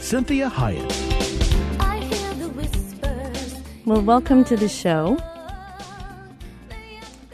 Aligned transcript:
Cinthia 0.00 0.50
Hiett. 0.50 0.90
Well, 3.84 4.00
welcome 4.00 4.44
to 4.44 4.56
the 4.56 4.66
show. 4.66 5.18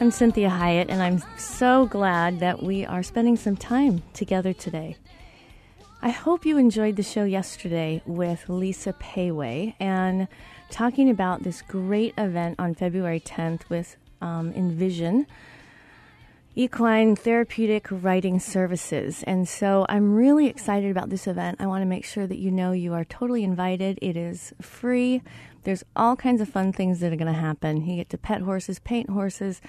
I'm 0.01 0.11
Cinthia 0.11 0.49
Hiett, 0.49 0.87
and 0.89 1.01
I'm 1.01 1.23
so 1.37 1.85
glad 1.85 2.41
that 2.41 2.61
we 2.61 2.85
are 2.85 3.01
spending 3.03 3.37
some 3.37 3.55
time 3.55 4.03
together 4.13 4.51
today. 4.51 4.97
I 6.01 6.09
hope 6.09 6.45
you 6.45 6.57
enjoyed 6.57 6.97
the 6.97 7.03
show 7.03 7.23
yesterday 7.23 8.03
with 8.05 8.49
Lisa 8.49 8.91
Payway 8.93 9.73
and 9.79 10.27
talking 10.69 11.09
about 11.09 11.43
this 11.43 11.61
great 11.61 12.13
event 12.17 12.57
on 12.59 12.75
February 12.75 13.21
10th 13.21 13.61
with 13.69 13.95
um, 14.21 14.51
Envision 14.51 15.25
Equine 16.59 17.15
Therapeutic 17.15 17.85
Riding 17.91 18.39
Services. 18.39 19.21
And 19.27 19.47
so 19.47 19.85
I'm 19.89 20.15
really 20.15 20.47
excited 20.47 20.89
about 20.89 21.11
this 21.11 21.27
event. 21.27 21.61
I 21.61 21.67
want 21.67 21.83
to 21.83 21.85
make 21.85 22.03
sure 22.03 22.25
that 22.25 22.39
you 22.39 22.49
know 22.49 22.71
you 22.71 22.95
are 22.95 23.05
totally 23.05 23.43
invited. 23.43 23.99
It 24.01 24.17
is 24.17 24.55
free. 24.59 25.21
There's 25.65 25.83
all 25.95 26.15
kinds 26.15 26.41
of 26.41 26.49
fun 26.49 26.73
things 26.73 26.99
that 26.99 27.13
are 27.13 27.15
going 27.15 27.31
to 27.31 27.39
happen. 27.39 27.85
You 27.85 27.97
get 27.97 28.09
to 28.09 28.17
pet 28.17 28.41
horses, 28.41 28.79
paint 28.79 29.11
horses, 29.11 29.61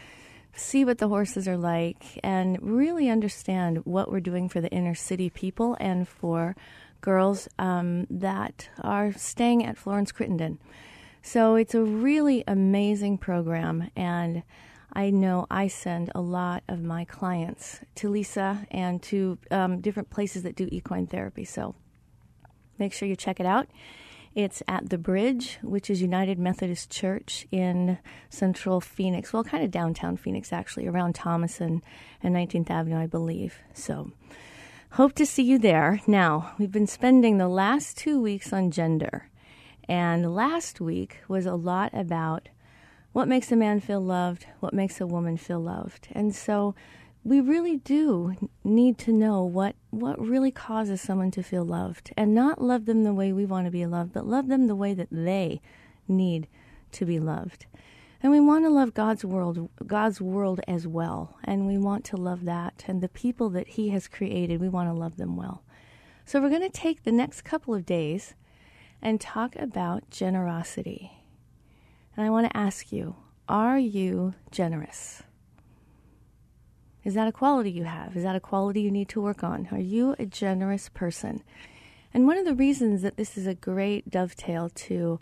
see 0.55 0.83
what 0.83 0.97
the 0.97 1.08
horses 1.08 1.47
are 1.47 1.58
like, 1.58 2.19
and 2.25 2.56
really 2.62 3.11
understand 3.11 3.84
what 3.84 4.11
we're 4.11 4.20
doing 4.20 4.48
for 4.48 4.62
the 4.62 4.70
inner 4.70 4.95
city 4.95 5.28
people 5.28 5.77
and 5.78 6.08
for 6.08 6.56
girls 7.02 7.50
um, 7.58 8.06
that 8.08 8.70
are 8.80 9.12
staying 9.12 9.62
at 9.62 9.77
Florence 9.77 10.11
Crittenton. 10.11 10.56
So 11.20 11.55
it's 11.55 11.75
a 11.75 11.83
really 11.83 12.45
amazing 12.47 13.19
program, 13.19 13.91
and 13.95 14.42
I 14.92 15.11
know 15.11 15.47
I 15.50 15.69
send 15.69 16.11
a 16.14 16.20
lot 16.20 16.62
of 16.69 16.83
my 16.83 17.05
clients 17.05 17.81
to 17.97 18.08
Lisa 18.08 18.67
and 18.70 19.03
to 19.05 19.39
um, 19.50 19.80
different 19.80 20.11
places 20.11 20.42
that 20.45 20.56
do 20.56 20.69
equine 20.72 21.06
therapy. 21.06 21.45
So 21.45 21.75
make 22.78 22.92
sure 22.92 23.08
you 23.08 23.17
check 23.17 23.41
it 23.41 23.47
out. 23.47 23.69
It's 24.34 24.62
at 24.69 24.91
the 24.91 24.98
Bridge, 24.98 25.58
which 25.62 25.91
is 25.91 26.00
United 26.00 26.39
Methodist 26.39 26.91
Church 26.91 27.47
in 27.50 27.98
central 28.30 28.80
Phoenix. 28.80 29.33
Well, 29.33 29.45
kind 29.45 29.64
of 29.64 29.70
downtown 29.70 30.17
Phoenix, 30.17 30.53
actually, 30.53 30.86
around 30.86 31.14
Thomason 31.14 31.83
and 32.23 32.34
19th 32.34 32.70
Avenue, 32.70 32.98
I 33.00 33.06
believe. 33.06 33.58
So 33.75 34.12
hope 34.92 35.14
to 35.14 35.27
see 35.27 35.42
you 35.42 35.58
there. 35.58 36.00
Now, 36.06 36.52
we've 36.58 36.70
been 36.70 36.86
spending 36.86 37.39
the 37.39 37.48
last 37.48 37.97
two 37.97 38.20
weeks 38.20 38.52
on 38.52 38.70
gender. 38.70 39.28
And 39.89 40.34
last 40.34 40.80
week 40.80 41.19
was 41.28 41.47
a 41.47 41.55
lot 41.55 41.91
about 41.95 42.48
what 43.19 43.27
makes 43.27 43.50
a 43.50 43.56
man 43.56 43.80
feel 43.80 44.00
loved, 44.00 44.47
what 44.61 44.72
makes 44.72 45.00
a 45.00 45.06
woman 45.06 45.36
feel 45.36 45.58
loved. 45.58 46.06
And 46.12 46.33
so 46.33 46.77
we 47.24 47.41
really 47.41 47.77
do 47.78 48.36
need 48.62 48.97
to 48.98 49.11
know 49.11 49.42
what, 49.42 49.74
what 49.91 50.24
really 50.24 50.52
causes 50.52 51.00
someone 51.00 51.33
to 51.33 51.42
feel 51.42 51.64
loved 51.64 52.12
and 52.16 52.33
not 52.33 52.62
love 52.62 52.86
them 52.86 53.02
the 53.02 53.12
way 53.12 53.33
we 53.33 53.44
want 53.44 53.66
to 53.66 53.72
be 53.72 53.84
loved, 53.86 54.12
but 54.12 54.24
love 54.24 54.46
them 54.46 54.69
the 54.69 54.77
way 54.77 54.94
that 54.94 55.08
they 55.11 55.61
need 56.06 56.46
to 56.92 57.05
be 57.05 57.18
loved. 57.18 57.67
And 58.23 58.30
we 58.30 58.39
want 58.39 58.64
to 58.67 58.70
love 58.70 58.95
God's 58.95 59.24
world, 59.24 59.68
God's 59.85 60.20
world 60.20 60.61
as 60.68 60.86
well. 60.86 61.39
And 61.42 61.67
we 61.67 61.77
want 61.77 62.05
to 62.05 62.17
love 62.17 62.45
that. 62.45 62.85
And 62.86 63.00
the 63.00 63.08
people 63.08 63.50
that 63.50 63.70
He 63.70 63.89
has 63.89 64.06
created, 64.06 64.61
we 64.61 64.68
want 64.68 64.89
to 64.90 64.95
love 64.95 65.17
them 65.17 65.36
well. 65.36 65.64
So 66.24 66.40
we're 66.40 66.50
going 66.50 66.62
to 66.62 66.68
take 66.68 67.02
the 67.02 67.11
next 67.11 67.42
couple 67.42 67.74
of 67.74 67.85
days 67.85 68.35
and 69.02 69.20
talk 69.20 69.56
about 69.56 70.08
generosity. 70.08 71.17
And 72.18 72.27
I 72.27 72.30
want 72.30 72.51
to 72.51 72.56
ask 72.56 72.90
you 72.90 73.14
are 73.48 73.79
you 73.79 74.34
generous? 74.51 75.23
Is 77.05 77.14
that 77.14 77.29
a 77.29 77.33
quality 77.33 77.70
you 77.70 77.84
have? 77.84 78.17
Is 78.17 78.24
that 78.24 78.34
a 78.34 78.40
quality 78.40 78.83
you 78.83 78.90
need 78.90 79.08
to 79.11 79.20
work 79.20 79.45
on? 79.45 79.68
Are 79.70 79.79
you 79.79 80.17
a 80.18 80.27
generous 80.27 80.89
person? 80.89 81.45
And 82.12 82.27
one 82.27 82.36
of 82.36 82.45
the 82.45 82.56
reasons 82.56 83.02
that 83.02 83.18
this 83.18 83.39
is 83.39 83.46
a 83.46 83.55
great 83.55 84.11
dovetail 84.11 84.68
to 84.68 85.20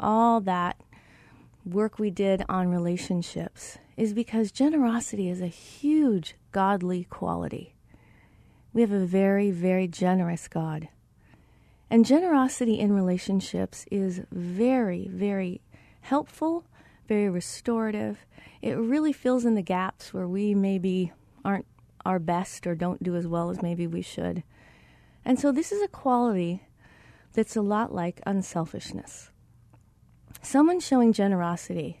all 0.00 0.40
that 0.40 0.80
work 1.66 1.98
we 1.98 2.08
did 2.08 2.42
on 2.48 2.68
relationships 2.68 3.76
is 3.98 4.14
because 4.14 4.50
generosity 4.50 5.28
is 5.28 5.42
a 5.42 5.48
huge 5.48 6.34
godly 6.50 7.04
quality. 7.04 7.74
We 8.72 8.80
have 8.80 8.92
a 8.92 9.04
very, 9.04 9.50
very 9.50 9.86
generous 9.86 10.48
God. 10.48 10.88
And 11.90 12.06
generosity 12.06 12.78
in 12.78 12.94
relationships 12.94 13.84
is 13.90 14.22
very, 14.32 15.08
very 15.08 15.60
helpful, 16.08 16.64
very 17.06 17.28
restorative. 17.28 18.24
It 18.62 18.72
really 18.78 19.12
fills 19.12 19.44
in 19.44 19.54
the 19.54 19.62
gaps 19.62 20.14
where 20.14 20.26
we 20.26 20.54
maybe 20.54 21.12
aren't 21.44 21.66
our 22.04 22.18
best 22.18 22.66
or 22.66 22.74
don't 22.74 23.02
do 23.02 23.14
as 23.14 23.26
well 23.26 23.50
as 23.50 23.60
maybe 23.60 23.86
we 23.86 24.00
should. 24.00 24.42
And 25.24 25.38
so 25.38 25.52
this 25.52 25.70
is 25.70 25.82
a 25.82 25.88
quality 25.88 26.62
that's 27.34 27.56
a 27.56 27.60
lot 27.60 27.94
like 27.94 28.22
unselfishness. 28.26 29.30
Someone 30.40 30.80
showing 30.80 31.12
generosity 31.12 32.00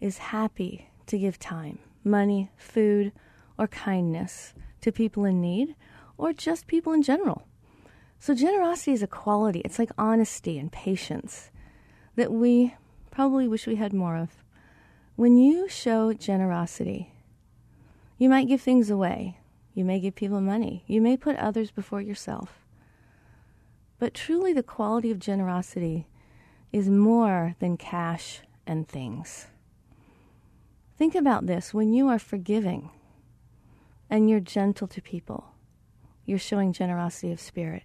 is 0.00 0.18
happy 0.18 0.90
to 1.06 1.16
give 1.16 1.38
time, 1.38 1.78
money, 2.02 2.50
food, 2.56 3.12
or 3.56 3.68
kindness 3.68 4.54
to 4.80 4.90
people 4.90 5.24
in 5.24 5.40
need 5.40 5.76
or 6.18 6.32
just 6.32 6.66
people 6.66 6.92
in 6.92 7.02
general. 7.02 7.46
So, 8.18 8.34
generosity 8.34 8.92
is 8.92 9.02
a 9.02 9.06
quality. 9.06 9.60
It's 9.60 9.78
like 9.78 9.90
honesty 9.98 10.58
and 10.58 10.72
patience 10.72 11.50
that 12.16 12.32
we 12.32 12.74
probably 13.16 13.48
wish 13.48 13.66
we 13.66 13.76
had 13.76 13.94
more 13.94 14.14
of. 14.14 14.28
When 15.16 15.38
you 15.38 15.70
show 15.70 16.12
generosity, 16.12 17.14
you 18.18 18.28
might 18.28 18.46
give 18.46 18.60
things 18.60 18.90
away. 18.90 19.38
You 19.72 19.86
may 19.86 20.00
give 20.00 20.14
people 20.14 20.42
money. 20.42 20.84
You 20.86 21.00
may 21.00 21.16
put 21.16 21.36
others 21.36 21.70
before 21.70 22.02
yourself. 22.02 22.66
But 23.98 24.12
truly, 24.12 24.52
the 24.52 24.62
quality 24.62 25.10
of 25.10 25.18
generosity 25.18 26.08
is 26.72 26.90
more 26.90 27.56
than 27.58 27.78
cash 27.78 28.40
and 28.66 28.86
things. 28.86 29.46
Think 30.98 31.14
about 31.14 31.46
this 31.46 31.72
when 31.72 31.94
you 31.94 32.08
are 32.08 32.18
forgiving 32.18 32.90
and 34.10 34.28
you're 34.28 34.40
gentle 34.40 34.88
to 34.88 35.00
people, 35.00 35.54
you're 36.26 36.38
showing 36.38 36.74
generosity 36.74 37.32
of 37.32 37.40
spirit 37.40 37.84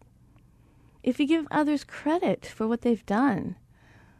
if 1.03 1.19
you 1.19 1.25
give 1.25 1.47
others 1.49 1.83
credit 1.83 2.45
for 2.45 2.67
what 2.67 2.81
they've 2.81 3.05
done 3.05 3.55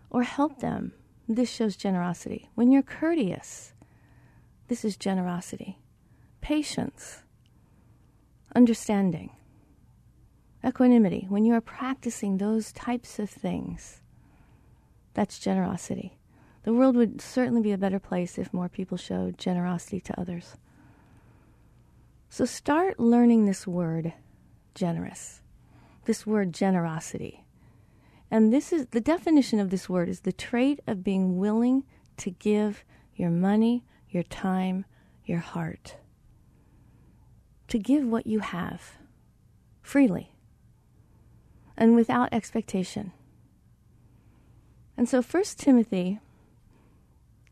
or 0.10 0.24
help 0.24 0.60
them, 0.60 0.94
this 1.36 1.50
shows 1.50 1.75
generosity. 1.75 2.50
When 2.56 2.72
you're 2.72 2.81
courteous, 2.81 3.74
this 4.68 4.86
is 4.86 4.96
generosity. 4.97 5.80
Patience, 6.42 7.24
understanding, 8.56 9.31
equanimity. 10.66 11.25
When 11.30 11.46
you 11.46 11.53
are 11.53 11.62
practicing 11.62 12.38
those 12.38 12.72
types 12.72 13.19
of 13.19 13.30
things, 13.30 14.02
that's 15.14 15.40
generosity. 15.40 16.18
The 16.64 16.74
world 16.74 16.96
would 16.96 17.22
certainly 17.22 17.62
be 17.62 17.72
a 17.72 17.78
better 17.78 18.00
place 18.00 18.38
if 18.38 18.53
more 18.53 18.69
people 18.69 18.98
showed 18.98 19.38
generosity 19.38 20.00
to 20.02 20.19
others. 20.19 20.56
So 22.30 22.46
start 22.46 23.00
learning 23.00 23.45
this 23.45 23.68
word, 23.68 24.13
generous 24.74 25.42
this 26.06 26.25
word 26.25 26.54
generosity. 26.54 27.44
And 28.31 28.54
this 28.54 28.72
is 28.72 28.88
the 28.88 29.01
definition 29.01 29.60
of 29.60 29.69
this 29.69 29.89
word 29.89 30.07
is 30.07 30.22
the 30.22 30.31
trait 30.31 30.80
of 30.88 31.04
being 31.04 31.38
willing 31.38 31.83
to 32.18 32.31
give 32.31 32.86
your 33.13 33.30
money, 33.30 33.83
your 34.10 34.24
time, 34.24 34.86
your 35.25 35.39
heart. 35.39 35.98
To 37.68 37.78
give 37.78 38.06
what 38.06 38.25
you 38.25 38.39
have 38.39 38.94
freely 39.81 40.31
and 41.78 41.94
without 41.94 42.30
expectation. 42.31 43.12
And 44.95 45.10
so 45.10 45.22
1 45.22 45.44
Timothy 45.57 46.19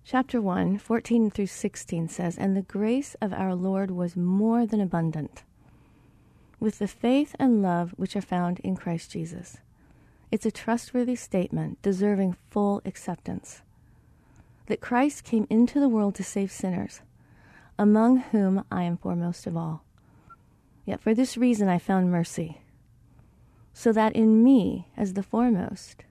chapter 0.06 0.42
1, 0.42 0.78
14 0.78 1.30
through 1.30 1.48
16 1.48 2.08
says, 2.08 2.38
And 2.38 2.56
the 2.56 2.62
grace 2.62 3.16
of 3.22 3.34
our 3.34 3.54
Lord 3.54 3.92
was 3.92 4.16
more 4.16 4.66
than 4.66 4.80
abundant 4.80 5.44
with 6.60 6.80
the 6.80 6.88
faith 6.88 7.36
and 7.38 7.62
love 7.62 7.94
which 7.98 8.16
are 8.16 8.22
found 8.22 8.60
in 8.60 8.76
Christ 8.76 9.12
Jesus. 9.12 9.58
It's 10.32 10.46
a 10.46 10.52
trustworthy 10.52 11.16
statement 11.16 11.82
deserving 11.82 12.38
full 12.50 12.82
acceptance. 12.86 13.62
That 14.68 14.82
Christ 14.82 15.24
came 15.24 15.48
into 15.50 15.80
the 15.80 15.90
world 15.90 16.14
to 16.16 16.24
save 16.24 16.52
sinners, 16.52 17.02
among 17.80 18.18
whom 18.18 18.64
I 18.72 18.84
am 18.84 18.98
foremost 18.98 19.48
of 19.48 19.58
all. 19.58 19.84
Yet 20.86 21.02
for 21.02 21.16
this 21.16 21.38
reason 21.38 21.68
I 21.68 21.80
found 21.80 22.12
mercy, 22.12 22.62
so 23.74 23.92
that 23.94 24.16
in 24.16 24.44
me, 24.44 24.88
as 24.96 25.14
the 25.14 25.24
foremost, 25.24 26.04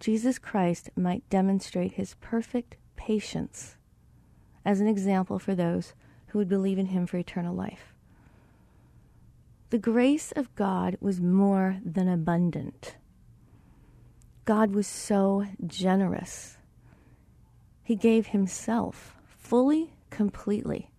Jesus 0.00 0.38
Christ 0.38 0.90
might 0.96 1.28
demonstrate 1.30 1.92
his 1.92 2.16
perfect 2.20 2.76
patience 2.96 3.76
as 4.64 4.80
an 4.80 4.88
example 4.88 5.38
for 5.38 5.54
those 5.54 5.94
who 6.28 6.38
would 6.38 6.48
believe 6.48 6.78
in 6.78 6.86
him 6.86 7.06
for 7.06 7.16
eternal 7.16 7.54
life. 7.54 7.94
The 9.70 9.78
grace 9.78 10.32
of 10.32 10.54
God 10.54 10.96
was 11.00 11.20
more 11.20 11.78
than 11.84 12.08
abundant. 12.08 12.96
God 14.44 14.74
was 14.74 14.86
so 14.86 15.46
generous. 15.66 16.58
He 17.82 17.96
gave 17.96 18.28
himself 18.28 19.16
fully, 19.26 19.92
completely. 20.10 20.90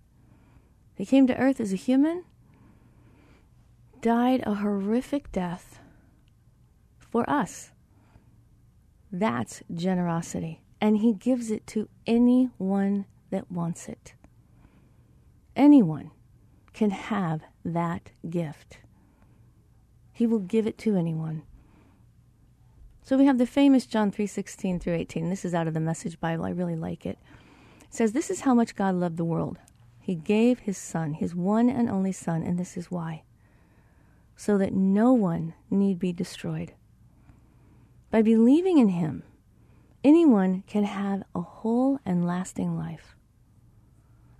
He 0.95 1.05
came 1.05 1.27
to 1.27 1.37
earth 1.37 1.59
as 1.59 1.73
a 1.73 1.77
human, 1.77 2.23
died 4.01 4.43
a 4.45 4.55
horrific 4.55 5.31
death 5.31 5.79
for 6.97 7.29
us. 7.29 7.71
That's 9.11 9.61
generosity. 9.73 10.61
And 10.81 10.97
he 10.97 11.13
gives 11.13 11.51
it 11.51 11.65
to 11.67 11.87
anyone 12.05 13.05
that 13.29 13.51
wants 13.51 13.87
it. 13.87 14.13
Anyone 15.55 16.11
can 16.73 16.89
have 16.89 17.41
that 17.63 18.11
gift. 18.29 18.79
He 20.11 20.27
will 20.27 20.39
give 20.39 20.67
it 20.67 20.77
to 20.79 20.95
anyone. 20.95 21.43
So 23.05 23.19
we 23.19 23.27
have 23.27 23.37
the 23.37 23.45
famous 23.45 23.85
John 23.85 24.09
3:16 24.09 24.79
through 24.79 24.95
18. 24.95 25.29
This 25.29 25.45
is 25.45 25.53
out 25.53 25.67
of 25.67 25.75
the 25.75 25.79
Message 25.79 26.19
Bible. 26.19 26.43
I 26.43 26.49
really 26.49 26.75
like 26.75 27.05
it. 27.05 27.19
It 27.81 27.93
says 27.93 28.13
this 28.13 28.31
is 28.31 28.41
how 28.41 28.55
much 28.55 28.75
God 28.75 28.95
loved 28.95 29.17
the 29.17 29.23
world. 29.23 29.59
He 29.99 30.15
gave 30.15 30.61
his 30.61 30.75
son, 30.75 31.13
his 31.13 31.35
one 31.35 31.69
and 31.69 31.87
only 31.87 32.11
son, 32.11 32.41
and 32.41 32.57
this 32.57 32.75
is 32.75 32.89
why. 32.89 33.21
So 34.35 34.57
that 34.57 34.73
no 34.73 35.13
one 35.13 35.53
need 35.69 35.99
be 35.99 36.13
destroyed. 36.13 36.73
By 38.09 38.23
believing 38.23 38.79
in 38.79 38.89
him, 38.89 39.21
anyone 40.03 40.63
can 40.65 40.83
have 40.83 41.21
a 41.35 41.41
whole 41.41 41.99
and 42.07 42.25
lasting 42.25 42.75
life. 42.75 43.15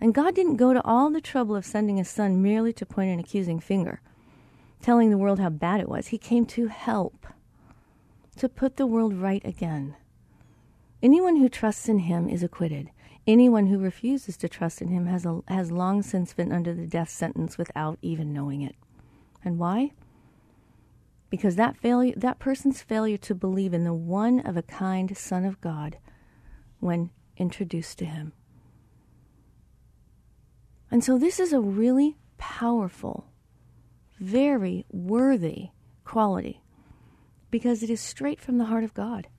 And 0.01 0.11
God 0.11 0.33
didn't 0.33 0.55
go 0.55 0.73
to 0.73 0.83
all 0.83 1.11
the 1.11 1.21
trouble 1.21 1.55
of 1.55 1.67
sending 1.67 1.97
his 1.97 2.09
son 2.09 2.41
merely 2.41 2.73
to 2.73 2.85
point 2.87 3.11
an 3.11 3.19
accusing 3.19 3.59
finger, 3.59 4.01
telling 4.81 5.11
the 5.11 5.19
world 5.19 5.39
how 5.39 5.49
bad 5.49 5.81
it 5.81 5.87
was. 5.87 6.07
He 6.07 6.17
came 6.17 6.47
to 6.47 6.65
help, 6.65 7.27
to 8.37 8.49
put 8.49 8.77
the 8.77 8.87
world 8.87 9.13
right 9.13 9.45
again. 9.45 9.95
Anyone 11.01 11.37
who 11.37 11.49
trusts 11.49 11.87
in 11.87 11.99
him 11.99 12.27
is 12.27 12.43
acquitted. 12.43 12.89
Anyone 13.27 13.67
who 13.67 13.79
refuses 13.79 14.37
to 14.37 14.49
trust 14.49 14.81
in 14.81 14.89
him 14.89 15.07
has, 15.07 15.25
a, 15.25 15.41
has 15.47 15.71
long 15.71 16.01
since 16.01 16.33
been 16.33 16.51
under 16.51 16.73
the 16.73 16.87
death 16.87 17.09
sentence 17.09 17.57
without 17.57 17.97
even 18.01 18.33
knowing 18.33 18.61
it. 18.61 18.75
And 19.43 19.57
why? 19.57 19.91
Because 21.29 21.55
that 21.55 21.77
failure, 21.77 22.13
that 22.17 22.39
person's 22.39 22.81
failure 22.81 23.17
to 23.17 23.35
believe 23.35 23.73
in 23.73 23.83
the 23.83 23.93
one 23.93 24.39
of 24.41 24.57
a 24.57 24.61
kind 24.61 25.15
Son 25.17 25.45
of 25.45 25.59
God 25.61 25.97
when 26.79 27.09
introduced 27.37 27.97
to 27.99 28.05
him. 28.05 28.33
And 30.91 31.03
so 31.03 31.17
this 31.17 31.39
is 31.39 31.51
a 31.51 31.59
really 31.59 32.17
powerful, 32.37 33.25
very 34.19 34.85
worthy 34.91 35.69
quality 36.03 36.61
because 37.55 37.81
it 37.81 37.89
is 37.89 38.01
straight 38.01 38.41
from 38.41 38.57
the 38.57 38.65
heart 38.65 38.83
of 38.83 38.93
God. 38.93 39.29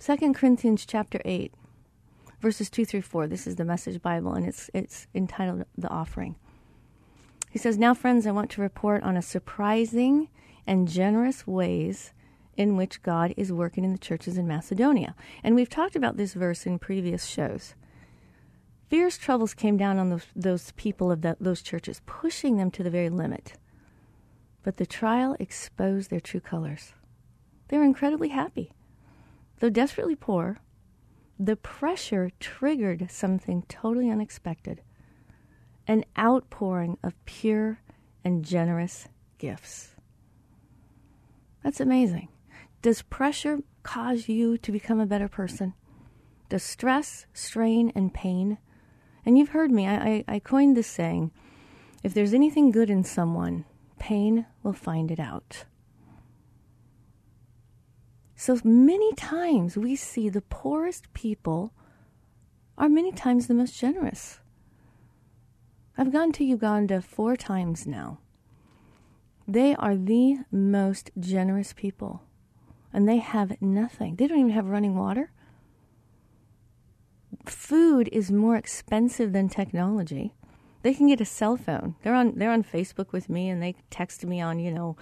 2 0.00 0.32
Corinthians 0.32 0.86
chapter 0.86 1.20
8 1.26 1.52
verses 2.40 2.70
2 2.70 2.86
through 2.86 3.02
4. 3.02 3.26
This 3.26 3.46
is 3.46 3.56
the 3.56 3.66
Message 3.66 4.00
Bible 4.00 4.32
and 4.32 4.46
it's 4.46 4.70
it's 4.72 5.06
entitled 5.14 5.66
The 5.76 5.90
Offering. 5.90 6.36
He 7.50 7.58
says, 7.58 7.76
"Now 7.76 7.92
friends, 7.92 8.26
I 8.26 8.30
want 8.30 8.48
to 8.52 8.62
report 8.62 9.02
on 9.02 9.18
a 9.18 9.20
surprising 9.20 10.30
and 10.66 10.88
generous 10.88 11.46
ways 11.46 12.14
in 12.56 12.78
which 12.78 13.02
God 13.02 13.34
is 13.36 13.52
working 13.52 13.84
in 13.84 13.92
the 13.92 13.98
churches 13.98 14.38
in 14.38 14.48
Macedonia." 14.48 15.14
And 15.44 15.54
we've 15.54 15.68
talked 15.68 15.96
about 15.96 16.16
this 16.16 16.32
verse 16.32 16.64
in 16.64 16.78
previous 16.78 17.26
shows. 17.26 17.74
Fierce 18.88 19.18
troubles 19.18 19.52
came 19.52 19.76
down 19.76 19.98
on 19.98 20.08
those, 20.08 20.26
those 20.34 20.72
people 20.76 21.12
of 21.12 21.20
the, 21.20 21.36
those 21.38 21.60
churches, 21.60 22.00
pushing 22.06 22.56
them 22.56 22.70
to 22.70 22.82
the 22.82 22.88
very 22.88 23.10
limit. 23.10 23.52
But 24.68 24.76
the 24.76 24.84
trial 24.84 25.34
exposed 25.40 26.10
their 26.10 26.20
true 26.20 26.40
colors. 26.40 26.92
They 27.68 27.78
were 27.78 27.84
incredibly 27.84 28.28
happy. 28.28 28.70
Though 29.60 29.70
desperately 29.70 30.14
poor, 30.14 30.58
the 31.38 31.56
pressure 31.56 32.32
triggered 32.38 33.10
something 33.10 33.62
totally 33.62 34.10
unexpected 34.10 34.82
an 35.86 36.04
outpouring 36.18 36.98
of 37.02 37.14
pure 37.24 37.80
and 38.22 38.44
generous 38.44 39.08
gifts. 39.38 39.94
That's 41.64 41.80
amazing. 41.80 42.28
Does 42.82 43.00
pressure 43.00 43.60
cause 43.84 44.28
you 44.28 44.58
to 44.58 44.70
become 44.70 45.00
a 45.00 45.06
better 45.06 45.28
person? 45.28 45.72
Does 46.50 46.62
stress, 46.62 47.24
strain, 47.32 47.90
and 47.94 48.12
pain 48.12 48.58
and 49.24 49.38
you've 49.38 49.48
heard 49.48 49.70
me, 49.70 49.86
I, 49.86 49.94
I, 49.94 50.24
I 50.28 50.38
coined 50.40 50.76
this 50.76 50.88
saying 50.88 51.30
if 52.04 52.12
there's 52.12 52.34
anything 52.34 52.70
good 52.70 52.90
in 52.90 53.02
someone, 53.02 53.64
pain 53.98 54.46
will 54.62 54.72
find 54.72 55.10
it 55.10 55.20
out. 55.20 55.64
So 58.34 58.58
many 58.62 59.12
times 59.14 59.76
we 59.76 59.96
see 59.96 60.28
the 60.28 60.42
poorest 60.42 61.12
people 61.12 61.72
are 62.76 62.88
many 62.88 63.10
times 63.10 63.46
the 63.46 63.54
most 63.54 63.78
generous. 63.78 64.40
I've 65.96 66.12
gone 66.12 66.32
to 66.32 66.44
Uganda 66.44 67.02
four 67.02 67.36
times 67.36 67.86
now. 67.86 68.20
They 69.48 69.74
are 69.74 69.96
the 69.96 70.38
most 70.52 71.10
generous 71.18 71.72
people, 71.72 72.22
and 72.92 73.08
they 73.08 73.16
have 73.16 73.60
nothing. 73.60 74.16
They 74.16 74.28
don't 74.28 74.38
even 74.38 74.52
have 74.52 74.66
running 74.66 74.96
water 74.96 75.32
food 77.50 78.08
is 78.12 78.30
more 78.30 78.56
expensive 78.56 79.32
than 79.32 79.48
technology. 79.48 80.34
They 80.82 80.94
can 80.94 81.08
get 81.08 81.20
a 81.20 81.24
cell 81.24 81.56
phone. 81.56 81.96
They're 82.02 82.14
on 82.14 82.34
they're 82.36 82.52
on 82.52 82.62
Facebook 82.62 83.12
with 83.12 83.28
me 83.28 83.48
and 83.48 83.62
they 83.62 83.74
text 83.90 84.24
me 84.24 84.40
on, 84.40 84.58
you 84.58 84.72
know, 84.72 84.96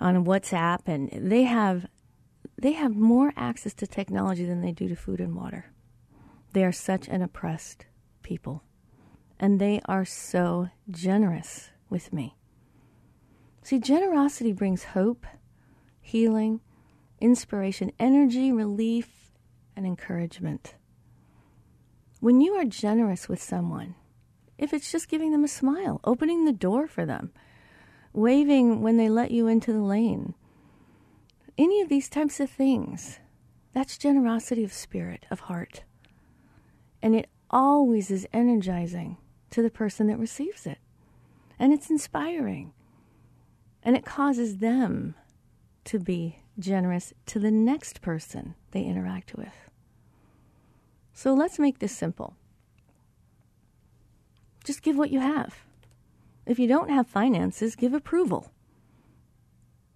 on 0.00 0.24
WhatsApp 0.24 0.80
and 0.86 1.10
they 1.12 1.44
have 1.44 1.86
they 2.60 2.72
have 2.72 2.94
more 2.94 3.32
access 3.36 3.74
to 3.74 3.86
technology 3.86 4.44
than 4.44 4.60
they 4.60 4.72
do 4.72 4.88
to 4.88 4.96
food 4.96 5.20
and 5.20 5.34
water. 5.34 5.66
They 6.52 6.64
are 6.64 6.72
such 6.72 7.08
an 7.08 7.22
oppressed 7.22 7.86
people. 8.22 8.62
And 9.40 9.60
they 9.60 9.80
are 9.86 10.04
so 10.04 10.68
generous 10.88 11.70
with 11.90 12.12
me. 12.12 12.36
See, 13.62 13.78
generosity 13.78 14.52
brings 14.52 14.84
hope, 14.84 15.26
healing, 16.00 16.60
inspiration, 17.20 17.90
energy, 17.98 18.52
relief, 18.52 19.32
and 19.74 19.86
encouragement. 19.86 20.74
When 22.20 22.40
you 22.40 22.54
are 22.54 22.64
generous 22.64 23.28
with 23.28 23.42
someone, 23.42 23.96
if 24.58 24.72
it's 24.72 24.90
just 24.90 25.08
giving 25.08 25.32
them 25.32 25.44
a 25.44 25.48
smile, 25.48 26.00
opening 26.04 26.44
the 26.44 26.52
door 26.52 26.86
for 26.86 27.04
them, 27.04 27.32
waving 28.12 28.82
when 28.82 28.96
they 28.96 29.08
let 29.08 29.30
you 29.30 29.46
into 29.46 29.72
the 29.72 29.82
lane, 29.82 30.34
any 31.56 31.80
of 31.80 31.88
these 31.88 32.08
types 32.08 32.40
of 32.40 32.50
things, 32.50 33.18
that's 33.72 33.98
generosity 33.98 34.64
of 34.64 34.72
spirit, 34.72 35.26
of 35.30 35.40
heart. 35.40 35.82
And 37.02 37.14
it 37.14 37.28
always 37.50 38.10
is 38.10 38.26
energizing 38.32 39.18
to 39.50 39.62
the 39.62 39.70
person 39.70 40.06
that 40.06 40.18
receives 40.18 40.66
it. 40.66 40.78
And 41.58 41.72
it's 41.72 41.90
inspiring. 41.90 42.72
And 43.82 43.96
it 43.96 44.04
causes 44.04 44.58
them 44.58 45.14
to 45.84 45.98
be 45.98 46.40
generous 46.58 47.12
to 47.26 47.38
the 47.38 47.50
next 47.50 48.00
person 48.00 48.54
they 48.70 48.82
interact 48.82 49.34
with. 49.34 49.70
So 51.12 51.34
let's 51.34 51.58
make 51.58 51.78
this 51.78 51.96
simple. 51.96 52.36
Just 54.64 54.82
give 54.82 54.96
what 54.96 55.10
you 55.10 55.20
have. 55.20 55.64
If 56.46 56.58
you 56.58 56.66
don't 56.66 56.90
have 56.90 57.06
finances, 57.06 57.76
give 57.76 57.94
approval. 57.94 58.50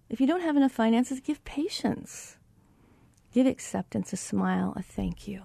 If 0.09 0.21
you 0.21 0.27
don't 0.27 0.41
have 0.41 0.55
enough 0.55 0.71
finances, 0.71 1.19
give 1.19 1.43
patience. 1.43 2.37
Give 3.31 3.45
acceptance, 3.45 4.13
a 4.13 4.17
smile, 4.17 4.73
a 4.75 4.81
thank 4.81 5.27
you. 5.27 5.43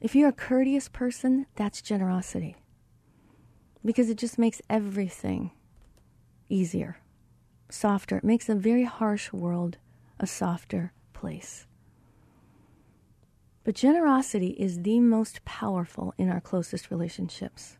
If 0.00 0.14
you're 0.14 0.28
a 0.28 0.32
courteous 0.32 0.88
person, 0.88 1.46
that's 1.54 1.80
generosity. 1.80 2.56
Because 3.84 4.10
it 4.10 4.18
just 4.18 4.38
makes 4.38 4.60
everything 4.68 5.52
easier, 6.48 6.98
softer. 7.70 8.18
It 8.18 8.24
makes 8.24 8.48
a 8.48 8.54
very 8.54 8.84
harsh 8.84 9.32
world 9.32 9.78
a 10.20 10.26
softer 10.26 10.92
place. 11.14 11.66
But 13.64 13.74
generosity 13.74 14.50
is 14.58 14.82
the 14.82 15.00
most 15.00 15.44
powerful 15.46 16.12
in 16.18 16.28
our 16.28 16.40
closest 16.40 16.90
relationships. 16.90 17.78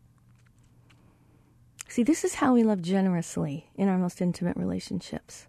See, 1.87 2.03
this 2.03 2.23
is 2.23 2.35
how 2.35 2.53
we 2.55 2.63
love 2.63 2.81
generously 2.81 3.69
in 3.75 3.87
our 3.87 3.97
most 3.99 4.19
intimate 4.19 4.57
relationships. 4.57 5.47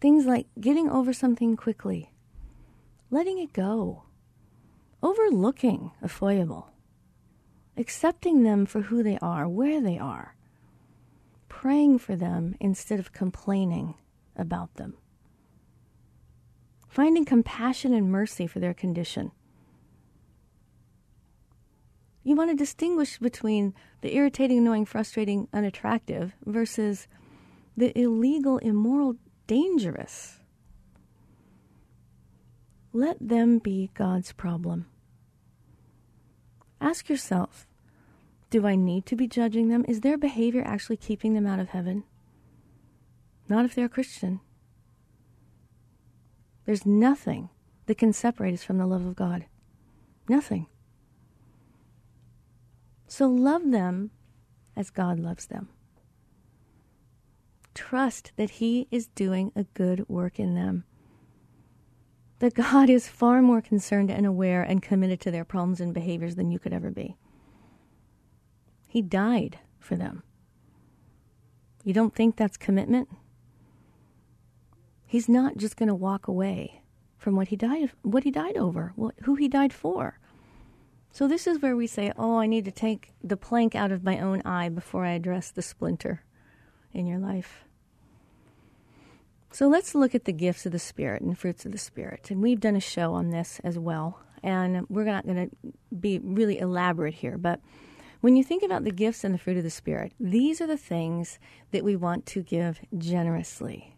Things 0.00 0.24
like 0.24 0.46
getting 0.60 0.88
over 0.88 1.12
something 1.12 1.56
quickly, 1.56 2.12
letting 3.10 3.38
it 3.38 3.52
go, 3.52 4.04
overlooking 5.02 5.90
a 6.00 6.08
foible, 6.08 6.70
accepting 7.76 8.44
them 8.44 8.66
for 8.66 8.82
who 8.82 9.02
they 9.02 9.18
are, 9.20 9.48
where 9.48 9.80
they 9.80 9.98
are, 9.98 10.36
praying 11.48 11.98
for 11.98 12.14
them 12.14 12.54
instead 12.60 13.00
of 13.00 13.12
complaining 13.12 13.94
about 14.36 14.74
them, 14.74 14.94
finding 16.94 17.24
compassion 17.24 17.92
and 17.92 18.08
mercy 18.08 18.46
for 18.46 18.60
their 18.60 18.72
condition. 18.72 19.32
You 22.22 22.36
want 22.36 22.50
to 22.50 22.56
distinguish 22.56 23.18
between 23.18 23.74
the 24.00 24.14
irritating, 24.14 24.58
annoying, 24.58 24.84
frustrating, 24.84 25.48
unattractive 25.52 26.34
versus 26.46 27.08
the 27.76 27.98
illegal, 27.98 28.58
immoral, 28.58 29.16
dangerous. 29.48 30.38
Let 32.92 33.16
them 33.20 33.58
be 33.58 33.90
God's 33.94 34.32
problem. 34.32 34.86
Ask 36.80 37.08
yourself 37.08 37.66
do 38.50 38.68
I 38.68 38.76
need 38.76 39.04
to 39.06 39.16
be 39.16 39.26
judging 39.26 39.66
them? 39.66 39.84
Is 39.88 40.02
their 40.02 40.16
behavior 40.16 40.62
actually 40.64 40.98
keeping 40.98 41.34
them 41.34 41.44
out 41.44 41.58
of 41.58 41.70
heaven? 41.70 42.04
Not 43.48 43.64
if 43.64 43.74
they're 43.74 43.86
a 43.86 43.88
Christian. 43.88 44.38
There's 46.64 46.86
nothing 46.86 47.50
that 47.86 47.98
can 47.98 48.12
separate 48.12 48.54
us 48.54 48.64
from 48.64 48.78
the 48.78 48.86
love 48.86 49.04
of 49.04 49.16
God. 49.16 49.46
Nothing. 50.28 50.66
So 53.06 53.28
love 53.28 53.70
them 53.70 54.10
as 54.76 54.90
God 54.90 55.20
loves 55.20 55.46
them. 55.46 55.68
Trust 57.74 58.32
that 58.36 58.50
He 58.50 58.88
is 58.90 59.08
doing 59.08 59.52
a 59.54 59.64
good 59.74 60.08
work 60.08 60.38
in 60.38 60.54
them. 60.54 60.84
That 62.38 62.54
God 62.54 62.88
is 62.88 63.08
far 63.08 63.42
more 63.42 63.60
concerned 63.60 64.10
and 64.10 64.26
aware 64.26 64.62
and 64.62 64.82
committed 64.82 65.20
to 65.20 65.30
their 65.30 65.44
problems 65.44 65.80
and 65.80 65.92
behaviors 65.92 66.34
than 66.34 66.50
you 66.50 66.58
could 66.58 66.72
ever 66.72 66.90
be. 66.90 67.16
He 68.86 69.02
died 69.02 69.58
for 69.78 69.96
them. 69.96 70.22
You 71.84 71.92
don't 71.92 72.14
think 72.14 72.36
that's 72.36 72.56
commitment? 72.56 73.08
He's 75.14 75.28
not 75.28 75.56
just 75.56 75.76
going 75.76 75.86
to 75.86 75.94
walk 75.94 76.26
away 76.26 76.82
from 77.18 77.36
what 77.36 77.46
he 77.46 77.54
died 77.54 77.92
what 78.02 78.24
he 78.24 78.32
died 78.32 78.56
over, 78.56 78.92
what, 78.96 79.14
who 79.22 79.36
he 79.36 79.46
died 79.46 79.72
for. 79.72 80.18
So 81.12 81.28
this 81.28 81.46
is 81.46 81.62
where 81.62 81.76
we 81.76 81.86
say, 81.86 82.12
"Oh, 82.16 82.38
I 82.38 82.48
need 82.48 82.64
to 82.64 82.72
take 82.72 83.12
the 83.22 83.36
plank 83.36 83.76
out 83.76 83.92
of 83.92 84.02
my 84.02 84.18
own 84.18 84.42
eye 84.44 84.70
before 84.70 85.04
I 85.04 85.12
address 85.12 85.52
the 85.52 85.62
splinter 85.62 86.24
in 86.92 87.06
your 87.06 87.20
life." 87.20 87.62
So 89.52 89.68
let's 89.68 89.94
look 89.94 90.16
at 90.16 90.24
the 90.24 90.32
gifts 90.32 90.66
of 90.66 90.72
the 90.72 90.80
Spirit 90.80 91.22
and 91.22 91.38
fruits 91.38 91.64
of 91.64 91.70
the 91.70 91.78
Spirit. 91.78 92.32
And 92.32 92.42
we've 92.42 92.58
done 92.58 92.74
a 92.74 92.80
show 92.80 93.14
on 93.14 93.30
this 93.30 93.60
as 93.62 93.78
well. 93.78 94.18
And 94.42 94.84
we're 94.88 95.04
not 95.04 95.26
going 95.26 95.48
to 95.48 95.72
be 95.96 96.18
really 96.18 96.58
elaborate 96.58 97.14
here, 97.14 97.38
but 97.38 97.60
when 98.20 98.34
you 98.34 98.42
think 98.42 98.64
about 98.64 98.82
the 98.82 98.90
gifts 98.90 99.22
and 99.22 99.32
the 99.32 99.38
fruit 99.38 99.58
of 99.58 99.62
the 99.62 99.70
Spirit, 99.70 100.12
these 100.18 100.60
are 100.60 100.66
the 100.66 100.76
things 100.76 101.38
that 101.70 101.84
we 101.84 101.94
want 101.94 102.26
to 102.26 102.42
give 102.42 102.80
generously. 102.98 103.93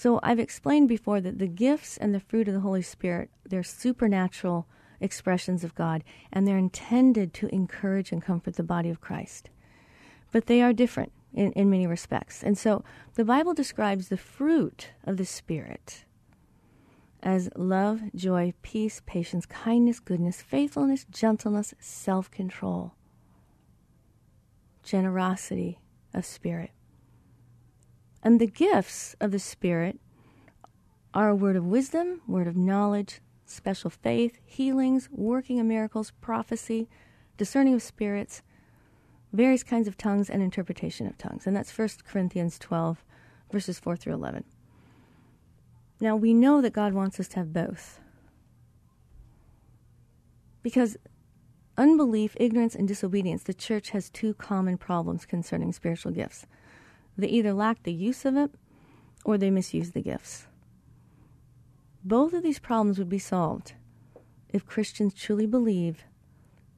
So 0.00 0.18
I've 0.22 0.38
explained 0.38 0.88
before 0.88 1.20
that 1.20 1.38
the 1.38 1.46
gifts 1.46 1.98
and 1.98 2.14
the 2.14 2.20
fruit 2.20 2.48
of 2.48 2.54
the 2.54 2.60
Holy 2.60 2.80
Spirit, 2.80 3.28
they're 3.44 3.62
supernatural 3.62 4.66
expressions 4.98 5.62
of 5.62 5.74
God, 5.74 6.02
and 6.32 6.48
they're 6.48 6.56
intended 6.56 7.34
to 7.34 7.54
encourage 7.54 8.10
and 8.10 8.22
comfort 8.22 8.54
the 8.54 8.62
body 8.62 8.88
of 8.88 9.02
Christ. 9.02 9.50
But 10.32 10.46
they 10.46 10.62
are 10.62 10.72
different 10.72 11.12
in, 11.34 11.52
in 11.52 11.68
many 11.68 11.86
respects. 11.86 12.42
And 12.42 12.56
so 12.56 12.82
the 13.16 13.26
Bible 13.26 13.52
describes 13.52 14.08
the 14.08 14.16
fruit 14.16 14.92
of 15.04 15.18
the 15.18 15.26
Spirit 15.26 16.06
as 17.22 17.50
love, 17.54 18.00
joy, 18.14 18.54
peace, 18.62 19.02
patience, 19.04 19.44
kindness, 19.44 20.00
goodness, 20.00 20.40
faithfulness, 20.40 21.04
gentleness, 21.10 21.74
self 21.78 22.30
control, 22.30 22.94
generosity 24.82 25.78
of 26.14 26.24
spirit. 26.24 26.70
And 28.22 28.40
the 28.40 28.46
gifts 28.46 29.16
of 29.20 29.30
the 29.30 29.38
Spirit 29.38 29.98
are 31.14 31.28
a 31.28 31.34
word 31.34 31.56
of 31.56 31.66
wisdom, 31.66 32.20
word 32.26 32.46
of 32.46 32.56
knowledge, 32.56 33.20
special 33.46 33.90
faith, 33.90 34.38
healings, 34.44 35.08
working 35.10 35.58
of 35.58 35.66
miracles, 35.66 36.12
prophecy, 36.20 36.88
discerning 37.36 37.74
of 37.74 37.82
spirits, 37.82 38.42
various 39.32 39.62
kinds 39.62 39.88
of 39.88 39.96
tongues, 39.96 40.28
and 40.30 40.42
interpretation 40.42 41.06
of 41.06 41.18
tongues. 41.18 41.46
And 41.46 41.56
that's 41.56 41.76
1 41.76 41.88
Corinthians 42.06 42.58
12, 42.58 43.04
verses 43.50 43.78
4 43.78 43.96
through 43.96 44.14
11. 44.14 44.44
Now, 46.00 46.16
we 46.16 46.32
know 46.32 46.60
that 46.60 46.72
God 46.72 46.92
wants 46.92 47.18
us 47.18 47.28
to 47.28 47.36
have 47.36 47.52
both. 47.52 48.00
Because 50.62 50.96
unbelief, 51.76 52.36
ignorance, 52.38 52.74
and 52.74 52.86
disobedience, 52.86 53.42
the 53.42 53.54
church 53.54 53.90
has 53.90 54.10
two 54.10 54.34
common 54.34 54.78
problems 54.78 55.26
concerning 55.26 55.72
spiritual 55.72 56.12
gifts. 56.12 56.46
They 57.20 57.28
either 57.28 57.52
lack 57.52 57.82
the 57.82 57.92
use 57.92 58.24
of 58.24 58.36
it 58.36 58.52
or 59.24 59.38
they 59.38 59.50
misuse 59.50 59.90
the 59.90 60.02
gifts. 60.02 60.46
Both 62.02 62.32
of 62.32 62.42
these 62.42 62.58
problems 62.58 62.98
would 62.98 63.08
be 63.08 63.18
solved 63.18 63.74
if 64.48 64.66
Christians 64.66 65.14
truly 65.14 65.46
believe 65.46 66.04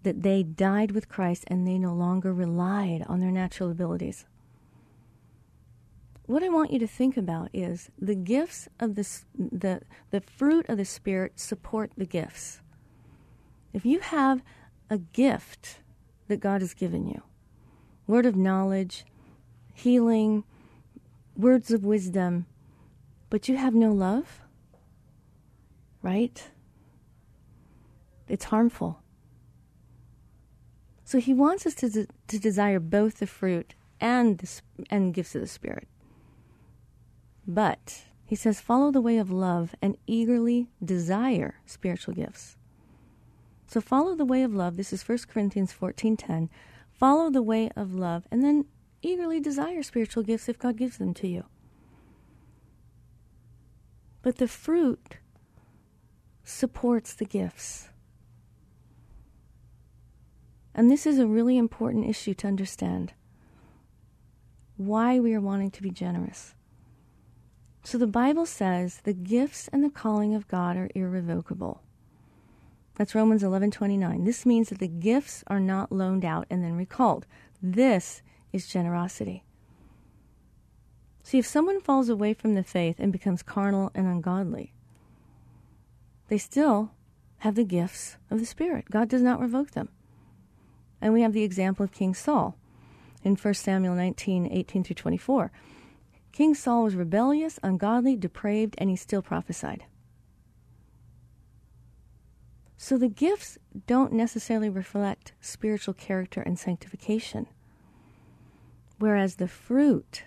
that 0.03 0.23
they 0.23 0.43
died 0.43 0.91
with 0.91 1.09
Christ 1.09 1.45
and 1.47 1.67
they 1.67 1.79
no 1.79 1.95
longer 1.95 2.33
relied 2.33 3.05
on 3.09 3.21
their 3.21 3.31
natural 3.31 3.71
abilities 3.71 4.27
what 6.27 6.43
I 6.43 6.49
want 6.49 6.73
you 6.73 6.79
to 6.79 6.87
think 6.87 7.17
about 7.17 7.51
is 7.53 7.91
the 7.99 8.15
gifts 8.15 8.69
of 8.79 8.95
the, 8.95 9.07
the, 9.37 9.83
the 10.11 10.21
fruit 10.21 10.67
of 10.69 10.79
the 10.79 10.85
Spirit 10.85 11.39
support 11.39 11.91
the 11.97 12.07
gifts. 12.07 12.61
If 13.73 13.85
you 13.85 14.01
have 14.01 14.43
a 14.89 14.99
gift 14.99 15.81
that 16.29 16.41
God 16.41 16.61
has 16.61 16.75
given 16.75 17.07
you, 17.07 17.23
word 18.07 18.25
of 18.25 18.37
knowledge, 18.37 19.05
healing, 19.73 20.45
words 21.37 21.71
of 21.71 21.85
wisdom, 21.85 22.47
but 23.31 23.49
you 23.49 23.57
have 23.57 23.75
no 23.75 23.93
love, 23.93 24.41
right? 26.02 26.50
It's 28.29 28.45
harmful. 28.45 29.00
So 31.05 31.19
he 31.19 31.35
wants 31.35 31.67
us 31.67 31.75
to, 31.75 31.88
de- 31.91 32.07
to 32.29 32.38
desire 32.38 32.81
both 32.81 33.19
the 33.19 33.26
fruit 33.26 33.75
and 34.00 34.38
the, 34.38 34.61
and 34.91 35.12
gifts 35.12 35.35
of 35.35 35.43
the 35.43 35.47
Spirit. 35.47 35.88
But 37.47 38.05
he 38.25 38.37
says, 38.37 38.61
follow 38.61 38.91
the 38.91 39.00
way 39.00 39.19
of 39.19 39.31
love 39.31 39.75
and 39.83 39.97
eagerly 40.07 40.69
desire 40.83 41.57
spiritual 41.67 42.14
gifts. 42.14 42.57
So 43.67 43.81
follow 43.81 44.14
the 44.14 44.25
way 44.25 44.43
of 44.43 44.55
love. 44.55 44.76
This 44.76 44.93
is 44.93 45.07
1 45.07 45.19
Corinthians 45.29 45.73
14:10. 45.73 46.49
Follow 46.93 47.31
the 47.31 47.43
way 47.43 47.71
of 47.75 47.95
love 47.95 48.26
and 48.31 48.45
then 48.45 48.67
eagerly 49.02 49.40
desire 49.40 49.82
spiritual 49.82 50.23
gifts 50.23 50.49
if 50.49 50.59
God 50.59 50.76
gives 50.76 50.99
them 50.99 51.12
to 51.14 51.28
you. 51.28 51.44
But 54.23 54.37
the 54.38 54.49
fruit 54.49 55.18
supports 56.44 57.14
the 57.14 57.25
gifts. 57.25 57.88
And 60.75 60.90
this 60.90 61.06
is 61.06 61.18
a 61.18 61.26
really 61.26 61.59
important 61.59 62.09
issue 62.09 62.35
to 62.35 62.47
understand. 62.47 63.12
Why 64.76 65.18
we 65.21 65.35
are 65.35 65.40
wanting 65.40 65.71
to 65.73 65.82
be 65.82 65.90
generous. 65.90 66.54
So 67.85 67.99
the 67.99 68.06
Bible 68.06 68.47
says 68.47 69.00
the 69.02 69.12
gifts 69.12 69.68
and 69.68 69.82
the 69.82 69.90
calling 69.90 70.35
of 70.35 70.49
God 70.49 70.76
are 70.76 70.88
irrevocable. 70.94 71.82
That's 72.94 73.14
Romans 73.14 73.42
11:29. 73.42 74.25
This 74.25 74.47
means 74.47 74.68
that 74.68 74.78
the 74.78 74.88
gifts 74.88 75.42
are 75.49 75.61
not 75.61 75.90
loaned 75.90 76.25
out 76.25 76.47
and 76.49 76.62
then 76.62 76.75
recalled. 76.75 77.26
This 77.61 78.23
is 78.52 78.66
generosity. 78.66 79.44
See, 81.23 81.38
if 81.38 81.47
someone 81.47 81.80
falls 81.80 82.09
away 82.09 82.35
from 82.35 82.54
the 82.54 82.62
faith 82.62 82.97
and 82.99 83.12
becomes 83.12 83.42
carnal 83.42 83.90
and 83.94 84.06
ungodly, 84.06 84.73
they 86.28 86.38
still 86.38 86.92
have 87.38 87.54
the 87.54 87.64
gifts 87.64 88.16
of 88.30 88.38
the 88.38 88.47
Spirit. 88.47 88.87
God 88.90 89.09
does 89.09 89.23
not 89.23 89.40
revoke 89.40 89.73
them. 89.73 89.88
And 91.00 91.12
we 91.12 91.23
have 91.23 91.32
the 91.32 91.42
example 91.42 91.85
of 91.85 91.92
King 91.92 92.14
Saul 92.14 92.56
in 93.25 93.37
1 93.37 93.54
Samuel 93.54 93.94
19, 93.94 94.49
18 94.50 94.85
through 94.85 94.94
24. 94.94 95.52
King 96.32 96.54
Saul 96.54 96.85
was 96.85 96.94
rebellious, 96.94 97.59
ungodly, 97.62 98.16
depraved, 98.16 98.75
and 98.78 98.88
he 98.88 98.97
still 98.97 99.23
prophesied. 99.23 99.85
So 102.76 102.99
the 102.99 103.09
gifts 103.09 103.59
don't 103.87 104.12
necessarily 104.12 104.68
reflect 104.68 105.35
spiritual 105.40 105.94
character 105.94 106.40
and 106.40 106.59
sanctification, 106.59 107.47
whereas 109.02 109.35
the 109.35 109.49
fruit 109.49 110.23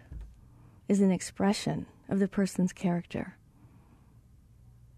is 0.89 0.99
an 0.99 1.09
expression 1.09 1.85
of 2.09 2.19
the 2.19 2.27
person's 2.27 2.73
character 2.73 3.37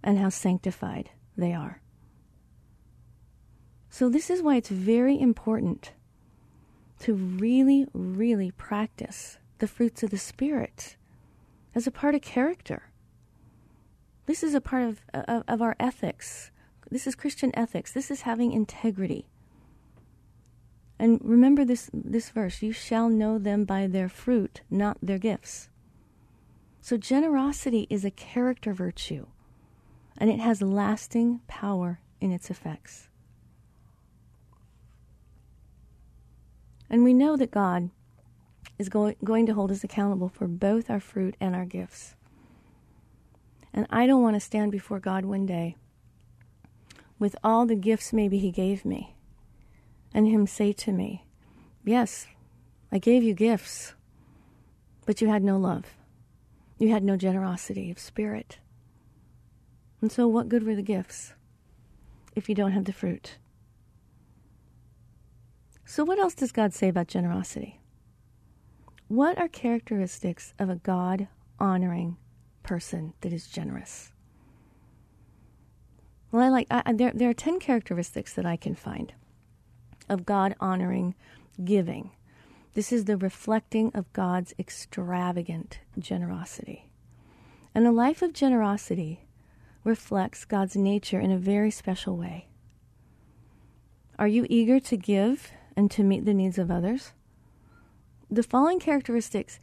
and 0.01 0.17
how 0.17 0.29
sanctified 0.29 1.11
they 1.37 1.53
are. 1.53 1.79
So, 3.91 4.09
this 4.09 4.31
is 4.31 4.41
why 4.41 4.55
it's 4.55 4.69
very 4.69 5.21
important 5.21 5.91
to 7.01 7.13
really, 7.13 7.85
really 7.93 8.49
practice 8.49 9.37
the 9.59 9.67
fruits 9.67 10.01
of 10.01 10.09
the 10.09 10.17
Spirit 10.17 10.95
as 11.75 11.85
a 11.85 11.91
part 11.91 12.15
of 12.15 12.21
character. 12.21 12.89
This 14.25 14.41
is 14.41 14.55
a 14.55 14.61
part 14.61 14.85
of, 14.85 15.01
of, 15.13 15.43
of 15.47 15.61
our 15.61 15.75
ethics. 15.79 16.49
This 16.89 17.05
is 17.05 17.13
Christian 17.13 17.51
ethics. 17.53 17.93
This 17.93 18.09
is 18.09 18.21
having 18.21 18.53
integrity. 18.53 19.27
And 20.99 21.19
remember 21.23 21.63
this, 21.63 21.89
this 21.93 22.29
verse 22.29 22.61
you 22.61 22.71
shall 22.71 23.09
know 23.09 23.37
them 23.37 23.65
by 23.65 23.87
their 23.87 24.09
fruit, 24.09 24.61
not 24.69 24.97
their 25.01 25.19
gifts. 25.19 25.69
So, 26.81 26.97
generosity 26.97 27.85
is 27.89 28.05
a 28.05 28.11
character 28.11 28.73
virtue, 28.73 29.27
and 30.17 30.29
it 30.29 30.39
has 30.39 30.61
lasting 30.61 31.41
power 31.47 31.99
in 32.19 32.31
its 32.31 32.49
effects. 32.49 33.09
And 36.89 37.03
we 37.03 37.13
know 37.13 37.35
that 37.35 37.51
God 37.51 37.89
is 38.79 38.89
go- 38.89 39.15
going 39.23 39.45
to 39.47 39.53
hold 39.53 39.71
us 39.71 39.83
accountable 39.83 40.29
for 40.29 40.47
both 40.47 40.89
our 40.89 40.99
fruit 40.99 41.35
and 41.39 41.55
our 41.55 41.65
gifts. 41.65 42.15
And 43.73 43.85
I 43.89 44.07
don't 44.07 44.23
want 44.23 44.35
to 44.35 44.39
stand 44.39 44.71
before 44.71 44.99
God 44.99 45.25
one 45.25 45.45
day 45.45 45.75
with 47.19 47.35
all 47.43 47.65
the 47.65 47.75
gifts 47.75 48.13
maybe 48.13 48.37
He 48.39 48.51
gave 48.51 48.85
me 48.85 49.16
and 50.13 50.27
Him 50.27 50.47
say 50.47 50.73
to 50.73 50.91
me, 50.91 51.25
Yes, 51.83 52.27
I 52.91 52.99
gave 52.99 53.23
you 53.23 53.33
gifts, 53.33 53.93
but 55.05 55.21
you 55.21 55.27
had 55.29 55.43
no 55.43 55.57
love. 55.57 55.85
You 56.77 56.89
had 56.89 57.03
no 57.03 57.17
generosity 57.17 57.89
of 57.89 57.99
spirit. 57.99 58.59
And 60.01 60.11
so, 60.11 60.27
what 60.27 60.49
good 60.49 60.63
were 60.63 60.75
the 60.75 60.81
gifts 60.81 61.33
if 62.35 62.47
you 62.47 62.55
don't 62.55 62.73
have 62.73 62.85
the 62.85 62.93
fruit? 62.93 63.37
So, 65.85 66.03
what 66.03 66.19
else 66.19 66.35
does 66.35 66.51
God 66.51 66.73
say 66.73 66.89
about 66.89 67.07
generosity? 67.07 67.79
What 69.07 69.37
are 69.37 69.47
characteristics 69.47 70.53
of 70.59 70.69
a 70.69 70.75
God 70.75 71.29
honoring 71.59 72.17
person 72.61 73.13
that 73.21 73.31
is 73.31 73.47
generous? 73.47 74.11
Well, 76.31 76.43
I 76.43 76.49
like 76.49 76.67
I, 76.69 76.91
there. 76.93 77.13
There 77.15 77.29
are 77.29 77.33
ten 77.33 77.59
characteristics 77.59 78.33
that 78.33 78.45
I 78.45 78.57
can 78.57 78.75
find 78.75 79.13
of 80.09 80.25
God 80.25 80.55
honoring 80.59 81.15
giving. 81.63 82.11
This 82.73 82.91
is 82.91 83.05
the 83.05 83.17
reflecting 83.17 83.91
of 83.95 84.11
God's 84.13 84.53
extravagant 84.59 85.79
generosity, 85.97 86.89
and 87.73 87.87
a 87.87 87.91
life 87.91 88.21
of 88.21 88.33
generosity 88.33 89.27
reflects 89.83 90.45
God's 90.45 90.75
nature 90.75 91.19
in 91.19 91.31
a 91.31 91.37
very 91.37 91.71
special 91.71 92.17
way. 92.17 92.47
Are 94.19 94.27
you 94.27 94.45
eager 94.49 94.79
to 94.79 94.97
give 94.97 95.51
and 95.75 95.89
to 95.91 96.03
meet 96.03 96.25
the 96.25 96.33
needs 96.33 96.57
of 96.57 96.69
others? 96.69 97.13
The 98.29 98.43
following 98.43 98.79
characteristics 98.79 99.59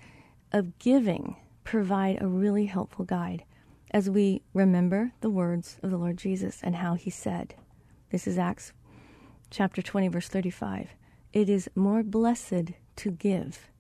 of 0.53 0.79
giving 0.79 1.37
provide 1.65 2.21
a 2.21 2.27
really 2.27 2.67
helpful 2.67 3.05
guide 3.05 3.45
as 3.91 4.11
we 4.11 4.43
remember 4.53 5.13
the 5.21 5.31
words 5.31 5.79
of 5.83 5.91
the 5.91 5.99
Lord 5.99 6.17
Jesus 6.17 6.61
and 6.63 6.77
how 6.77 6.95
he 6.95 7.11
said, 7.11 7.55
this 8.11 8.27
is 8.27 8.39
Acts 8.39 8.73
chapter 9.51 9.83
20, 9.83 10.09
verse 10.09 10.29
35. 10.29 10.91
It 11.33 11.49
is 11.49 11.69
more 11.75 12.03
blessed 12.03 12.73
to 12.97 13.11
give 13.11 13.71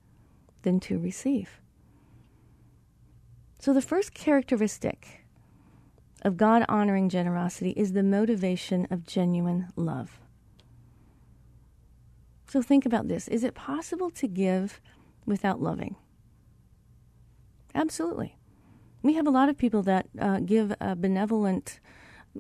than 0.62 0.80
to 0.80 0.99
receive. 0.99 1.61
So, 3.59 3.73
the 3.73 3.83
first 3.83 4.14
characteristic 4.14 5.25
of 6.23 6.37
God 6.37 6.64
honoring 6.68 7.09
generosity 7.09 7.71
is 7.71 7.92
the 7.92 8.02
motivation 8.02 8.87
of 8.90 9.06
genuine 9.06 9.68
love. 9.76 10.18
So 12.54 12.62
think 12.62 12.87
about 12.87 13.09
this. 13.09 13.26
Is 13.28 13.42
it 13.42 13.54
possible 13.54 14.11
to 14.11 14.28
give 14.28 14.80
without 15.26 15.61
loving? 15.61 15.97
Absolutely. 17.75 18.37
We 19.02 19.14
have 19.14 19.26
a 19.26 19.30
lot 19.30 19.49
of 19.49 19.59
people 19.59 19.83
that 19.83 20.06
uh, 20.18 20.38
give 20.38 20.73
benevolent 20.97 21.80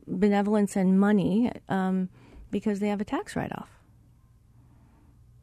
benevolence 0.06 0.76
and 0.76 0.98
money 0.98 1.52
um, 1.68 2.08
because 2.54 2.78
they 2.78 2.86
have 2.86 3.00
a 3.00 3.04
tax 3.04 3.34
write-off. 3.34 3.80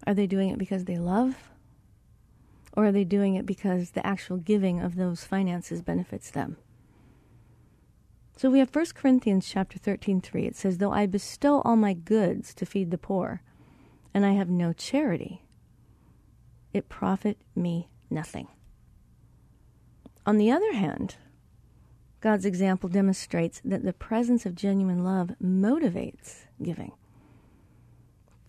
Are 0.07 0.13
they 0.13 0.27
doing 0.27 0.47
it 0.47 0.57
because 0.57 0.85
they 0.85 0.97
love? 0.97 1.35
Or 2.71 2.85
are 2.85 2.91
they 2.93 3.03
doing 3.03 3.35
it 3.35 3.45
because 3.45 3.91
the 3.91 4.07
actual 4.07 4.37
giving 4.37 4.79
of 4.79 4.95
those 4.95 5.25
finances 5.25 5.81
benefits 5.81 6.31
them? 6.31 6.55
So 8.37 8.49
we 8.49 8.59
have 8.59 8.73
1 8.73 8.85
Corinthians 8.95 9.45
chapter 9.45 9.77
13, 9.77 10.21
3. 10.21 10.45
It 10.45 10.55
says, 10.55 10.77
Though 10.77 10.93
I 10.93 11.05
bestow 11.05 11.59
all 11.65 11.75
my 11.75 11.91
goods 11.93 12.53
to 12.53 12.65
feed 12.65 12.91
the 12.91 12.97
poor, 12.97 13.41
and 14.13 14.25
I 14.25 14.31
have 14.31 14.49
no 14.49 14.71
charity, 14.71 15.43
it 16.71 16.87
profit 16.87 17.37
me 17.53 17.89
nothing. 18.09 18.47
On 20.25 20.37
the 20.37 20.49
other 20.49 20.71
hand, 20.71 21.17
God's 22.21 22.45
example 22.45 22.87
demonstrates 22.87 23.61
that 23.65 23.83
the 23.83 23.91
presence 23.91 24.45
of 24.45 24.55
genuine 24.55 25.03
love 25.03 25.33
motivates 25.43 26.45
giving. 26.63 26.93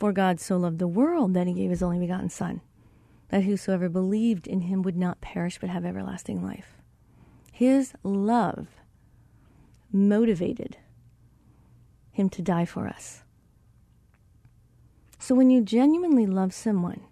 For 0.03 0.13
God 0.13 0.41
so 0.41 0.57
loved 0.57 0.81
the 0.81 0.89
world 0.89 1.33
that 1.35 1.47
he 1.47 1.53
gave 1.53 1.71
his 1.71 1.81
only 1.81 2.01
begotten 2.01 2.29
Son, 2.29 2.61
that 3.29 3.45
whosoever 3.45 3.89
believed 3.89 4.49
in 4.49 4.63
him 4.63 4.83
would 4.83 4.97
not 4.97 5.21
perish 5.21 5.61
but 5.61 5.71
have 5.71 5.85
everlasting 5.85 6.43
life. 6.43 6.77
His 7.53 7.93
love 8.03 8.67
motivated 9.93 10.79
him 12.11 12.29
to 12.31 12.43
die 12.43 12.65
for 12.65 12.89
us. 12.89 13.23
So 15.21 15.37
when 15.37 15.51
you 15.51 15.63
genuinely 15.63 16.27
love 16.27 16.53
someone, 16.53 17.03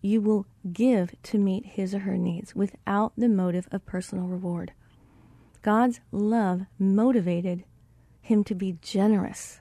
you 0.00 0.22
will 0.22 0.46
give 0.72 1.14
to 1.24 1.36
meet 1.36 1.66
his 1.66 1.94
or 1.94 1.98
her 1.98 2.16
needs 2.16 2.56
without 2.56 3.12
the 3.18 3.28
motive 3.28 3.68
of 3.70 3.84
personal 3.84 4.28
reward. 4.28 4.72
God's 5.60 6.00
love 6.10 6.62
motivated 6.78 7.64
him 8.22 8.44
to 8.44 8.54
be 8.54 8.78
generous 8.80 9.60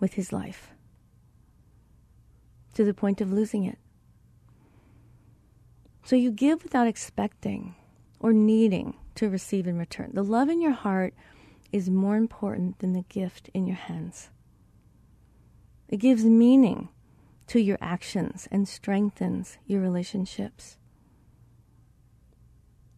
with 0.00 0.14
his 0.14 0.32
life 0.32 0.73
to 2.74 2.84
the 2.84 2.94
point 2.94 3.20
of 3.20 3.32
losing 3.32 3.64
it. 3.64 3.78
So 6.04 6.16
you 6.16 6.30
give 6.30 6.62
without 6.62 6.86
expecting 6.86 7.74
or 8.20 8.32
needing 8.32 8.94
to 9.14 9.28
receive 9.28 9.66
in 9.66 9.78
return. 9.78 10.10
The 10.12 10.24
love 10.24 10.48
in 10.48 10.60
your 10.60 10.72
heart 10.72 11.14
is 11.72 11.88
more 11.88 12.16
important 12.16 12.78
than 12.78 12.92
the 12.92 13.04
gift 13.08 13.50
in 13.54 13.66
your 13.66 13.76
hands. 13.76 14.30
It 15.88 15.98
gives 15.98 16.24
meaning 16.24 16.88
to 17.48 17.60
your 17.60 17.78
actions 17.80 18.48
and 18.50 18.68
strengthens 18.68 19.58
your 19.66 19.80
relationships. 19.80 20.78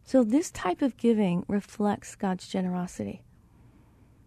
So, 0.04 0.22
this 0.22 0.50
type 0.52 0.82
of 0.82 0.96
giving 0.96 1.44
reflects 1.48 2.14
God's 2.14 2.46
generosity. 2.46 3.24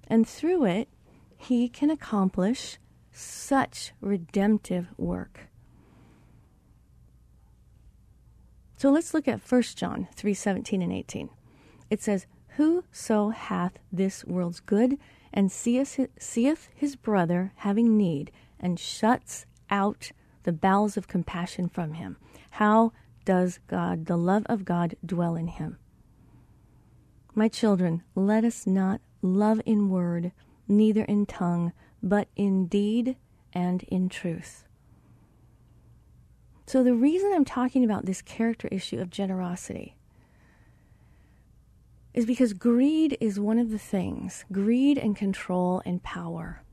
And 0.07 0.27
through 0.27 0.65
it, 0.65 0.89
He 1.37 1.69
can 1.69 1.89
accomplish 1.89 2.77
such 3.19 3.93
redemptive 4.01 4.87
work. 4.97 5.49
So 8.77 8.89
let's 8.89 9.13
look 9.13 9.27
at 9.27 9.41
1 9.41 9.61
John 9.75 10.07
3 10.15 10.33
17 10.33 10.81
and 10.81 10.93
18. 10.93 11.29
It 11.89 12.01
says, 12.01 12.25
Whoso 12.55 13.29
hath 13.29 13.73
this 13.91 14.23
world's 14.25 14.59
good 14.59 14.97
and 15.33 15.51
seeth 15.51 16.69
his 16.75 16.95
brother 16.95 17.51
having 17.57 17.97
need 17.97 18.31
and 18.59 18.79
shuts 18.79 19.45
out 19.69 20.11
the 20.43 20.51
bowels 20.51 20.97
of 20.97 21.07
compassion 21.07 21.67
from 21.69 21.93
him. 21.93 22.17
How 22.51 22.93
does 23.25 23.59
God, 23.67 24.05
the 24.05 24.17
love 24.17 24.43
of 24.47 24.65
God, 24.65 24.95
dwell 25.05 25.35
in 25.35 25.47
him? 25.47 25.77
My 27.35 27.47
children, 27.47 28.03
let 28.15 28.43
us 28.43 28.65
not 28.65 29.01
love 29.21 29.61
in 29.65 29.89
word, 29.89 30.31
neither 30.67 31.03
in 31.03 31.25
tongue, 31.25 31.73
but 32.01 32.27
in 32.35 32.67
deed 32.67 33.17
and 33.53 33.83
in 33.83 34.09
truth. 34.09 34.65
So, 36.65 36.83
the 36.83 36.93
reason 36.93 37.31
I'm 37.33 37.45
talking 37.45 37.83
about 37.83 38.05
this 38.05 38.21
character 38.21 38.67
issue 38.71 38.99
of 38.99 39.09
generosity 39.09 39.95
is 42.13 42.25
because 42.25 42.53
greed 42.53 43.17
is 43.19 43.39
one 43.39 43.57
of 43.57 43.71
the 43.71 43.79
things, 43.79 44.45
greed 44.51 44.97
and 44.97 45.15
control 45.15 45.81
and 45.85 46.03
power 46.03 46.63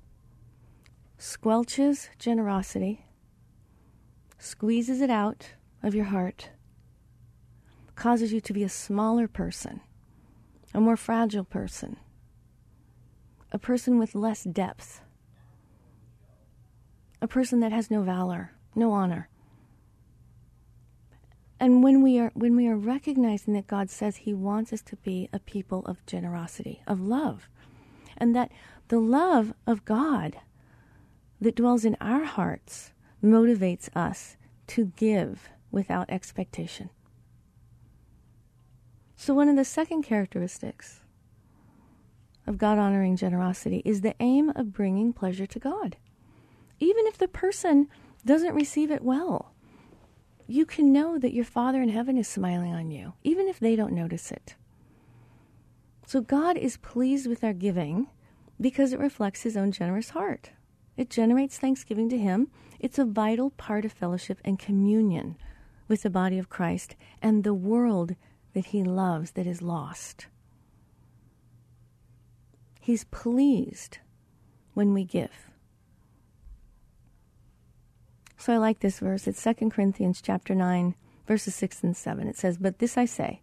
squelches 1.19 2.09
generosity, 2.19 3.07
squeezes 4.39 5.01
it 5.01 5.11
out 5.11 5.53
of 5.83 5.95
your 5.95 6.05
heart, 6.07 6.51
causes 7.95 8.33
you 8.33 8.41
to 8.41 8.53
be 8.53 8.63
a 8.63 8.69
smaller 8.69 9.27
person, 9.27 9.81
a 10.75 10.81
more 10.81 10.97
fragile 10.97 11.45
person, 11.45 11.97
a 13.51 13.59
person 13.59 13.99
with 13.99 14.15
less 14.15 14.45
depth, 14.45 15.01
a 17.21 17.29
person 17.29 17.61
that 17.61 17.73
has 17.73 17.91
no 17.91 18.03
valor, 18.03 18.53
no 18.75 18.93
honor. 18.93 19.29
And 21.59 21.83
when 21.83 22.03
we 22.03 22.19
are 22.19 22.31
when 22.35 22.55
we 22.55 22.69
are 22.69 22.77
recognizing 22.77 23.55
that 23.55 23.67
God 23.67 23.89
says 23.89 24.17
he 24.17 24.35
wants 24.35 24.73
us 24.73 24.83
to 24.83 24.97
be 24.97 25.29
a 25.33 25.39
people 25.39 25.85
of 25.87 26.05
generosity, 26.05 26.83
of 26.87 27.01
love, 27.01 27.49
and 28.19 28.37
that 28.37 28.53
the 28.89 29.01
love 29.01 29.55
of 29.67 29.85
God 29.85 30.37
that 31.41 31.57
dwells 31.57 31.85
in 31.85 31.97
our 32.01 32.25
hearts 32.25 32.93
motivates 33.23 33.89
us 33.97 34.37
to 34.69 34.93
give 34.97 35.49
without 35.71 36.11
expectation. 36.11 36.91
So, 39.17 39.33
one 39.33 39.49
of 39.49 39.57
the 39.57 39.65
second 39.65 40.03
characteristics 40.03 41.01
of 42.47 42.59
God 42.59 42.79
honoring 42.79 43.17
generosity 43.17 43.83
is 43.85 44.03
the 44.03 44.15
aim 44.21 44.53
of 44.55 44.73
bringing 44.73 45.13
pleasure 45.13 45.47
to 45.47 45.59
God. 45.59 45.97
Even 46.79 47.07
if 47.07 47.19
the 47.19 47.29
person 47.29 47.89
doesn't 48.25 48.55
receive 48.55 48.91
it 48.91 49.03
well, 49.03 49.53
you 50.47 50.65
can 50.65 50.93
know 50.93 51.19
that 51.19 51.35
your 51.35 51.45
Father 51.45 51.83
in 51.83 51.89
heaven 51.89 52.17
is 52.17 52.29
smiling 52.29 52.73
on 52.73 52.91
you, 52.91 53.15
even 53.25 53.49
if 53.49 53.59
they 53.59 53.75
don't 53.75 53.93
notice 53.93 54.31
it. 54.31 54.55
So 56.07 56.21
God 56.21 56.57
is 56.57 56.77
pleased 56.77 57.27
with 57.27 57.43
our 57.43 57.53
giving 57.53 58.09
because 58.61 58.93
it 58.93 59.01
reflects 59.01 59.43
his 59.43 59.57
own 59.57 59.73
generous 59.73 60.11
heart. 60.11 60.51
It 60.97 61.11
generates 61.11 61.59
thanksgiving 61.59 62.09
to 62.11 62.19
him. 62.19 62.49
It's 62.79 62.99
a 62.99 63.05
vital 63.05 63.51
part 63.51 63.85
of 63.85 63.93
fellowship 63.93 64.39
and 64.45 64.59
communion 64.59 65.37
with 65.89 66.03
the 66.03 66.11
body 66.11 66.39
of 66.39 66.49
Christ 66.49 66.95
and 67.21 67.43
the 67.43 67.55
world 67.55 68.15
that 68.55 68.67
he 68.67 68.83
loves 68.83 69.33
that 69.33 69.47
is 69.47 69.63
lost. 69.63 70.29
He's 72.81 73.05
pleased 73.05 73.99
when 74.75 74.95
we 74.95 75.05
give. 75.05 75.51
So 78.47 78.53
I 78.53 78.59
like 78.59 78.79
this 78.79 79.01
verse. 79.01 79.27
It's 79.27 79.43
2 79.43 79.71
Corinthians 79.71 80.23
chapter 80.23 80.55
9, 80.55 80.95
verses 81.27 81.57
6 81.57 81.83
and 81.83 81.97
7. 81.97 82.29
It 82.29 82.37
says, 82.37 82.59
But 82.59 82.79
this 82.79 82.97
I 82.97 83.05
say, 83.05 83.43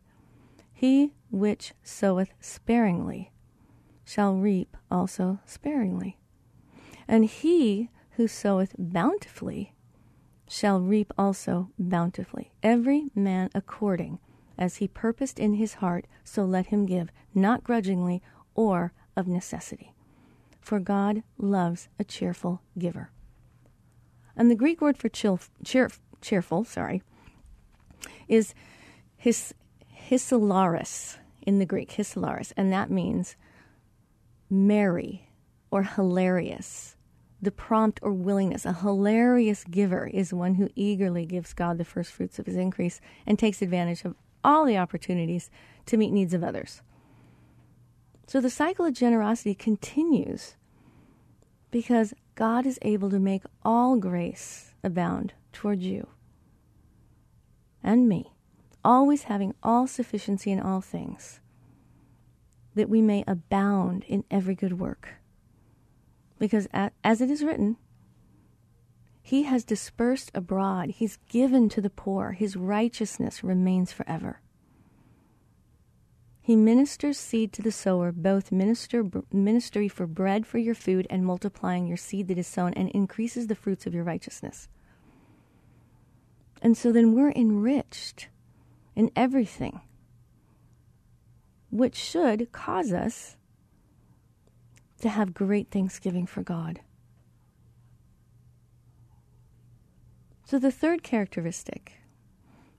he 0.74 1.12
which 1.30 1.74
soweth 1.84 2.30
sparingly 2.40 3.30
shall 4.06 4.34
reap 4.34 4.78
also 4.90 5.40
sparingly. 5.46 6.20
And 7.06 7.26
he 7.26 7.90
who 8.12 8.30
soweth 8.30 8.76
bountifully 8.78 9.74
shall 10.48 10.80
reap 10.80 11.12
also 11.18 11.70
bountifully. 11.78 12.54
Every 12.64 13.12
man 13.14 13.50
according 13.54 14.20
as 14.58 14.78
he 14.78 14.88
purposed 14.88 15.38
in 15.38 15.56
his 15.56 15.74
heart, 15.74 16.08
so 16.24 16.46
let 16.46 16.68
him 16.68 16.86
give, 16.86 17.10
not 17.36 17.62
grudgingly 17.62 18.22
or 18.56 18.94
of 19.18 19.28
necessity. 19.28 19.92
For 20.62 20.80
God 20.80 21.24
loves 21.38 21.90
a 22.00 22.06
cheerful 22.06 22.62
giver. 22.80 23.10
And 24.36 24.50
the 24.50 24.56
Greek 24.56 24.82
word 24.82 24.98
for 24.98 25.10
cheer, 25.10 25.90
cheerful, 26.22 26.64
sorry, 26.64 27.04
is 28.28 28.54
his, 29.16 29.54
hyselaris 30.10 31.18
in 31.42 31.60
the 31.60 31.66
Greek, 31.66 31.92
hyselaris, 31.92 32.52
and 32.58 32.72
that 32.72 32.90
means 32.90 33.36
merry 34.50 35.30
or 35.72 35.84
hilarious. 35.84 36.96
The 37.42 37.52
prompt 37.52 38.00
or 38.02 38.14
willingness. 38.14 38.66
A 38.66 38.72
hilarious 38.72 39.66
giver 39.66 40.08
is 40.08 40.34
one 40.34 40.56
who 40.56 40.70
eagerly 40.76 41.26
gives 41.26 41.54
God 41.54 41.78
the 41.78 41.84
first 41.84 42.12
fruits 42.12 42.40
of 42.40 42.46
his 42.46 42.56
increase 42.56 43.02
and 43.28 43.38
takes 43.38 43.62
advantage 43.62 44.06
of 44.06 44.16
all 44.46 44.66
the 44.66 44.78
opportunities 44.78 45.50
to 45.88 45.98
meet 45.98 46.14
needs 46.14 46.34
of 46.34 46.44
others. 46.44 46.82
So 48.28 48.40
the 48.40 48.50
cycle 48.50 48.86
of 48.86 48.94
generosity 48.94 49.54
continues 49.56 50.56
because 51.70 52.14
God 52.36 52.66
is 52.66 52.80
able 52.82 53.10
to 53.10 53.20
make 53.20 53.44
all 53.64 53.98
grace 53.98 54.74
abound 54.84 55.34
toward 55.52 55.82
you 55.82 56.08
and 57.84 58.08
me, 58.10 58.34
always 58.84 59.24
having 59.24 59.54
all 59.62 59.88
sufficiency 59.88 60.52
in 60.52 60.60
all 60.60 60.82
things, 60.82 61.40
that 62.76 62.90
we 62.90 63.02
may 63.02 63.24
abound 63.28 64.04
in 64.08 64.24
every 64.32 64.56
good 64.56 64.80
work. 64.80 65.10
Because 66.40 66.68
as 67.04 67.22
it 67.22 67.30
is 67.30 67.44
written, 67.44 67.78
he 69.22 69.44
has 69.44 69.64
dispersed 69.64 70.32
abroad, 70.34 70.90
he's 70.90 71.18
given 71.30 71.70
to 71.70 71.82
the 71.82 71.90
poor, 71.90 72.32
his 72.32 72.56
righteousness 72.56 73.44
remains 73.44 73.92
forever. 73.94 74.42
He 76.46 76.58
ministers 76.58 77.18
seed 77.18 77.54
to 77.54 77.62
the 77.62 77.72
sower, 77.72 78.12
both 78.12 78.52
minister, 78.52 79.10
ministry 79.32 79.88
for 79.88 80.06
bread 80.06 80.46
for 80.46 80.58
your 80.58 80.76
food 80.76 81.08
and 81.10 81.26
multiplying 81.26 81.88
your 81.88 81.96
seed 81.96 82.28
that 82.28 82.38
is 82.38 82.48
sown, 82.48 82.74
and 82.74 82.90
increases 82.90 83.48
the 83.48 83.56
fruits 83.56 83.88
of 83.88 83.94
your 83.94 84.04
righteousness. 84.04 84.68
And 86.62 86.78
so 86.78 86.92
then 86.92 87.14
we're 87.14 87.32
enriched 87.32 88.28
in 88.94 89.10
everything, 89.16 89.80
which 91.72 91.96
should 91.96 92.52
cause 92.52 92.92
us 92.92 93.38
to 95.00 95.08
have 95.08 95.34
great 95.34 95.72
thanksgiving 95.72 96.26
for 96.26 96.44
God. 96.44 96.82
So, 100.44 100.60
the 100.60 100.72
third 100.72 101.04
characteristic 101.04 102.03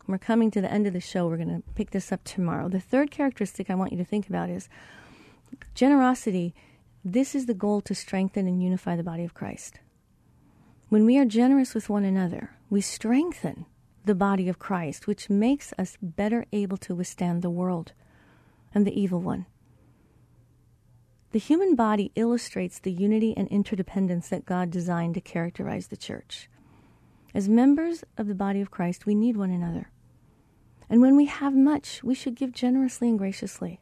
we're 0.06 0.18
coming 0.18 0.50
to 0.50 0.60
the 0.60 0.70
end 0.70 0.86
of 0.86 0.92
the 0.92 1.00
show. 1.00 1.26
We're 1.26 1.38
going 1.38 1.62
to 1.62 1.62
pick 1.74 1.90
this 1.90 2.12
up 2.12 2.24
tomorrow. 2.24 2.68
The 2.68 2.80
third 2.80 3.10
characteristic 3.10 3.70
I 3.70 3.74
want 3.74 3.92
you 3.92 3.98
to 3.98 4.04
think 4.04 4.28
about 4.28 4.50
is 4.50 4.68
generosity. 5.74 6.54
This 7.04 7.34
is 7.34 7.46
the 7.46 7.54
goal 7.54 7.80
to 7.82 7.94
strengthen 7.94 8.46
and 8.46 8.62
unify 8.62 8.96
the 8.96 9.02
body 9.02 9.24
of 9.24 9.34
Christ. 9.34 9.80
When 10.88 11.06
we 11.06 11.18
are 11.18 11.24
generous 11.24 11.74
with 11.74 11.88
one 11.88 12.04
another, 12.04 12.50
we 12.68 12.80
strengthen 12.80 13.66
the 14.04 14.14
body 14.14 14.48
of 14.48 14.58
Christ, 14.58 15.06
which 15.06 15.30
makes 15.30 15.72
us 15.78 15.96
better 16.02 16.44
able 16.52 16.76
to 16.78 16.94
withstand 16.94 17.40
the 17.40 17.50
world 17.50 17.92
and 18.74 18.86
the 18.86 19.00
evil 19.00 19.20
one. 19.20 19.46
The 21.32 21.38
human 21.38 21.74
body 21.74 22.12
illustrates 22.14 22.78
the 22.78 22.92
unity 22.92 23.34
and 23.36 23.48
interdependence 23.48 24.28
that 24.28 24.44
God 24.44 24.70
designed 24.70 25.14
to 25.14 25.20
characterize 25.20 25.88
the 25.88 25.96
church. 25.96 26.48
As 27.34 27.48
members 27.48 28.04
of 28.16 28.28
the 28.28 28.34
body 28.34 28.60
of 28.60 28.70
Christ, 28.70 29.06
we 29.06 29.16
need 29.16 29.36
one 29.36 29.50
another. 29.50 29.90
And 30.88 31.00
when 31.00 31.16
we 31.16 31.26
have 31.26 31.54
much, 31.54 32.02
we 32.02 32.14
should 32.14 32.34
give 32.34 32.52
generously 32.52 33.08
and 33.08 33.18
graciously. 33.18 33.80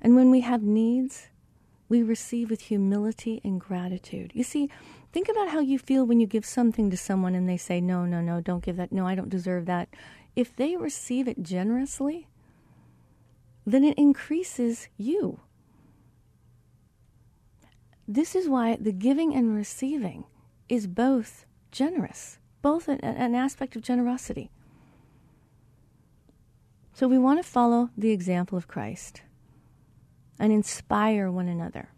And 0.00 0.14
when 0.14 0.30
we 0.30 0.40
have 0.40 0.62
needs, 0.62 1.28
we 1.88 2.02
receive 2.02 2.50
with 2.50 2.62
humility 2.62 3.40
and 3.44 3.60
gratitude. 3.60 4.32
You 4.34 4.44
see, 4.44 4.70
think 5.12 5.28
about 5.28 5.48
how 5.48 5.60
you 5.60 5.78
feel 5.78 6.04
when 6.04 6.20
you 6.20 6.26
give 6.26 6.44
something 6.44 6.90
to 6.90 6.96
someone 6.96 7.34
and 7.34 7.48
they 7.48 7.56
say, 7.56 7.80
No, 7.80 8.04
no, 8.04 8.20
no, 8.20 8.40
don't 8.40 8.64
give 8.64 8.76
that. 8.76 8.92
No, 8.92 9.06
I 9.06 9.14
don't 9.14 9.28
deserve 9.28 9.66
that. 9.66 9.88
If 10.36 10.54
they 10.56 10.76
receive 10.76 11.28
it 11.28 11.42
generously, 11.42 12.28
then 13.66 13.84
it 13.84 13.96
increases 13.96 14.88
you. 14.96 15.40
This 18.06 18.34
is 18.34 18.48
why 18.48 18.76
the 18.76 18.92
giving 18.92 19.34
and 19.34 19.54
receiving 19.54 20.24
is 20.68 20.86
both 20.86 21.46
generous, 21.70 22.38
both 22.60 22.88
an, 22.88 23.00
an 23.00 23.34
aspect 23.34 23.76
of 23.76 23.82
generosity. 23.82 24.50
So 26.94 27.08
we 27.08 27.18
want 27.18 27.42
to 27.42 27.48
follow 27.48 27.90
the 27.98 28.12
example 28.12 28.56
of 28.56 28.68
Christ 28.68 29.22
and 30.38 30.52
inspire 30.52 31.28
one 31.28 31.48
another 31.48 31.88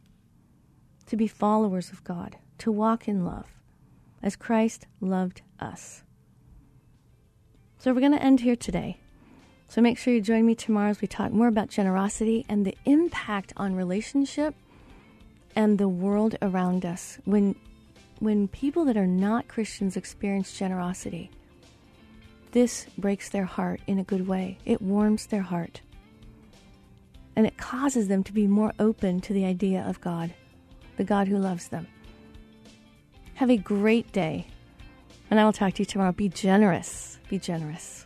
to 1.05 1.17
be 1.19 1.29
followers 1.29 1.91
of 1.91 2.03
God, 2.03 2.39
to 2.59 2.73
walk 2.73 3.07
in 3.07 3.23
love 3.23 3.47
as 4.23 4.37
Christ 4.37 4.87
loved 5.03 5.43
us. 5.61 6.03
So 7.79 7.93
we're 7.93 8.01
going 8.01 8.13
to 8.13 8.23
end 8.23 8.41
here 8.41 8.57
today. 8.57 8.99
So 9.69 9.83
make 9.83 9.99
sure 9.99 10.15
you 10.15 10.23
join 10.23 10.47
me 10.47 10.55
tomorrow 10.55 10.89
as 10.89 11.03
we 11.03 11.09
talk 11.09 11.31
more 11.31 11.49
about 11.49 11.69
generosity 11.69 12.47
and 12.49 12.65
the 12.65 12.77
impact 12.87 13.53
on 13.59 13.77
relationship 13.77 14.55
and 15.55 15.77
the 15.77 15.89
world 15.89 16.37
around 16.41 16.87
us 16.87 17.19
when 17.27 17.55
when 18.19 18.49
people 18.49 18.87
that 18.87 18.97
are 18.97 19.07
not 19.07 19.47
Christians 19.47 19.95
experience 19.95 20.57
generosity 20.57 21.31
this 22.57 22.87
breaks 22.97 23.29
their 23.29 23.45
heart 23.45 23.83
in 23.87 23.99
a 23.99 24.03
good 24.03 24.27
way. 24.27 24.57
It 24.65 24.81
warms 24.81 25.27
their 25.27 25.43
heart. 25.43 25.83
And 27.37 27.47
it 27.47 27.59
causes 27.59 28.09
them 28.09 28.25
to 28.25 28.33
be 28.33 28.47
more 28.47 28.73
open 28.79 29.21
to 29.21 29.35
the 29.35 29.45
idea 29.45 29.85
of 29.87 30.01
God, 30.01 30.33
the 30.97 31.05
God 31.05 31.29
who 31.29 31.37
loves 31.37 31.69
them. 31.69 31.87
Have 33.35 33.51
a 33.51 33.59
great 33.59 34.11
day. 34.11 34.47
And 35.31 35.39
I 35.39 35.45
will 35.45 35.53
talk 35.53 35.75
to 35.75 35.83
you 35.83 35.85
tomorrow. 35.85 36.13
Be 36.13 36.31
generous. 36.31 37.19
Be 37.29 37.39
generous. 37.39 38.06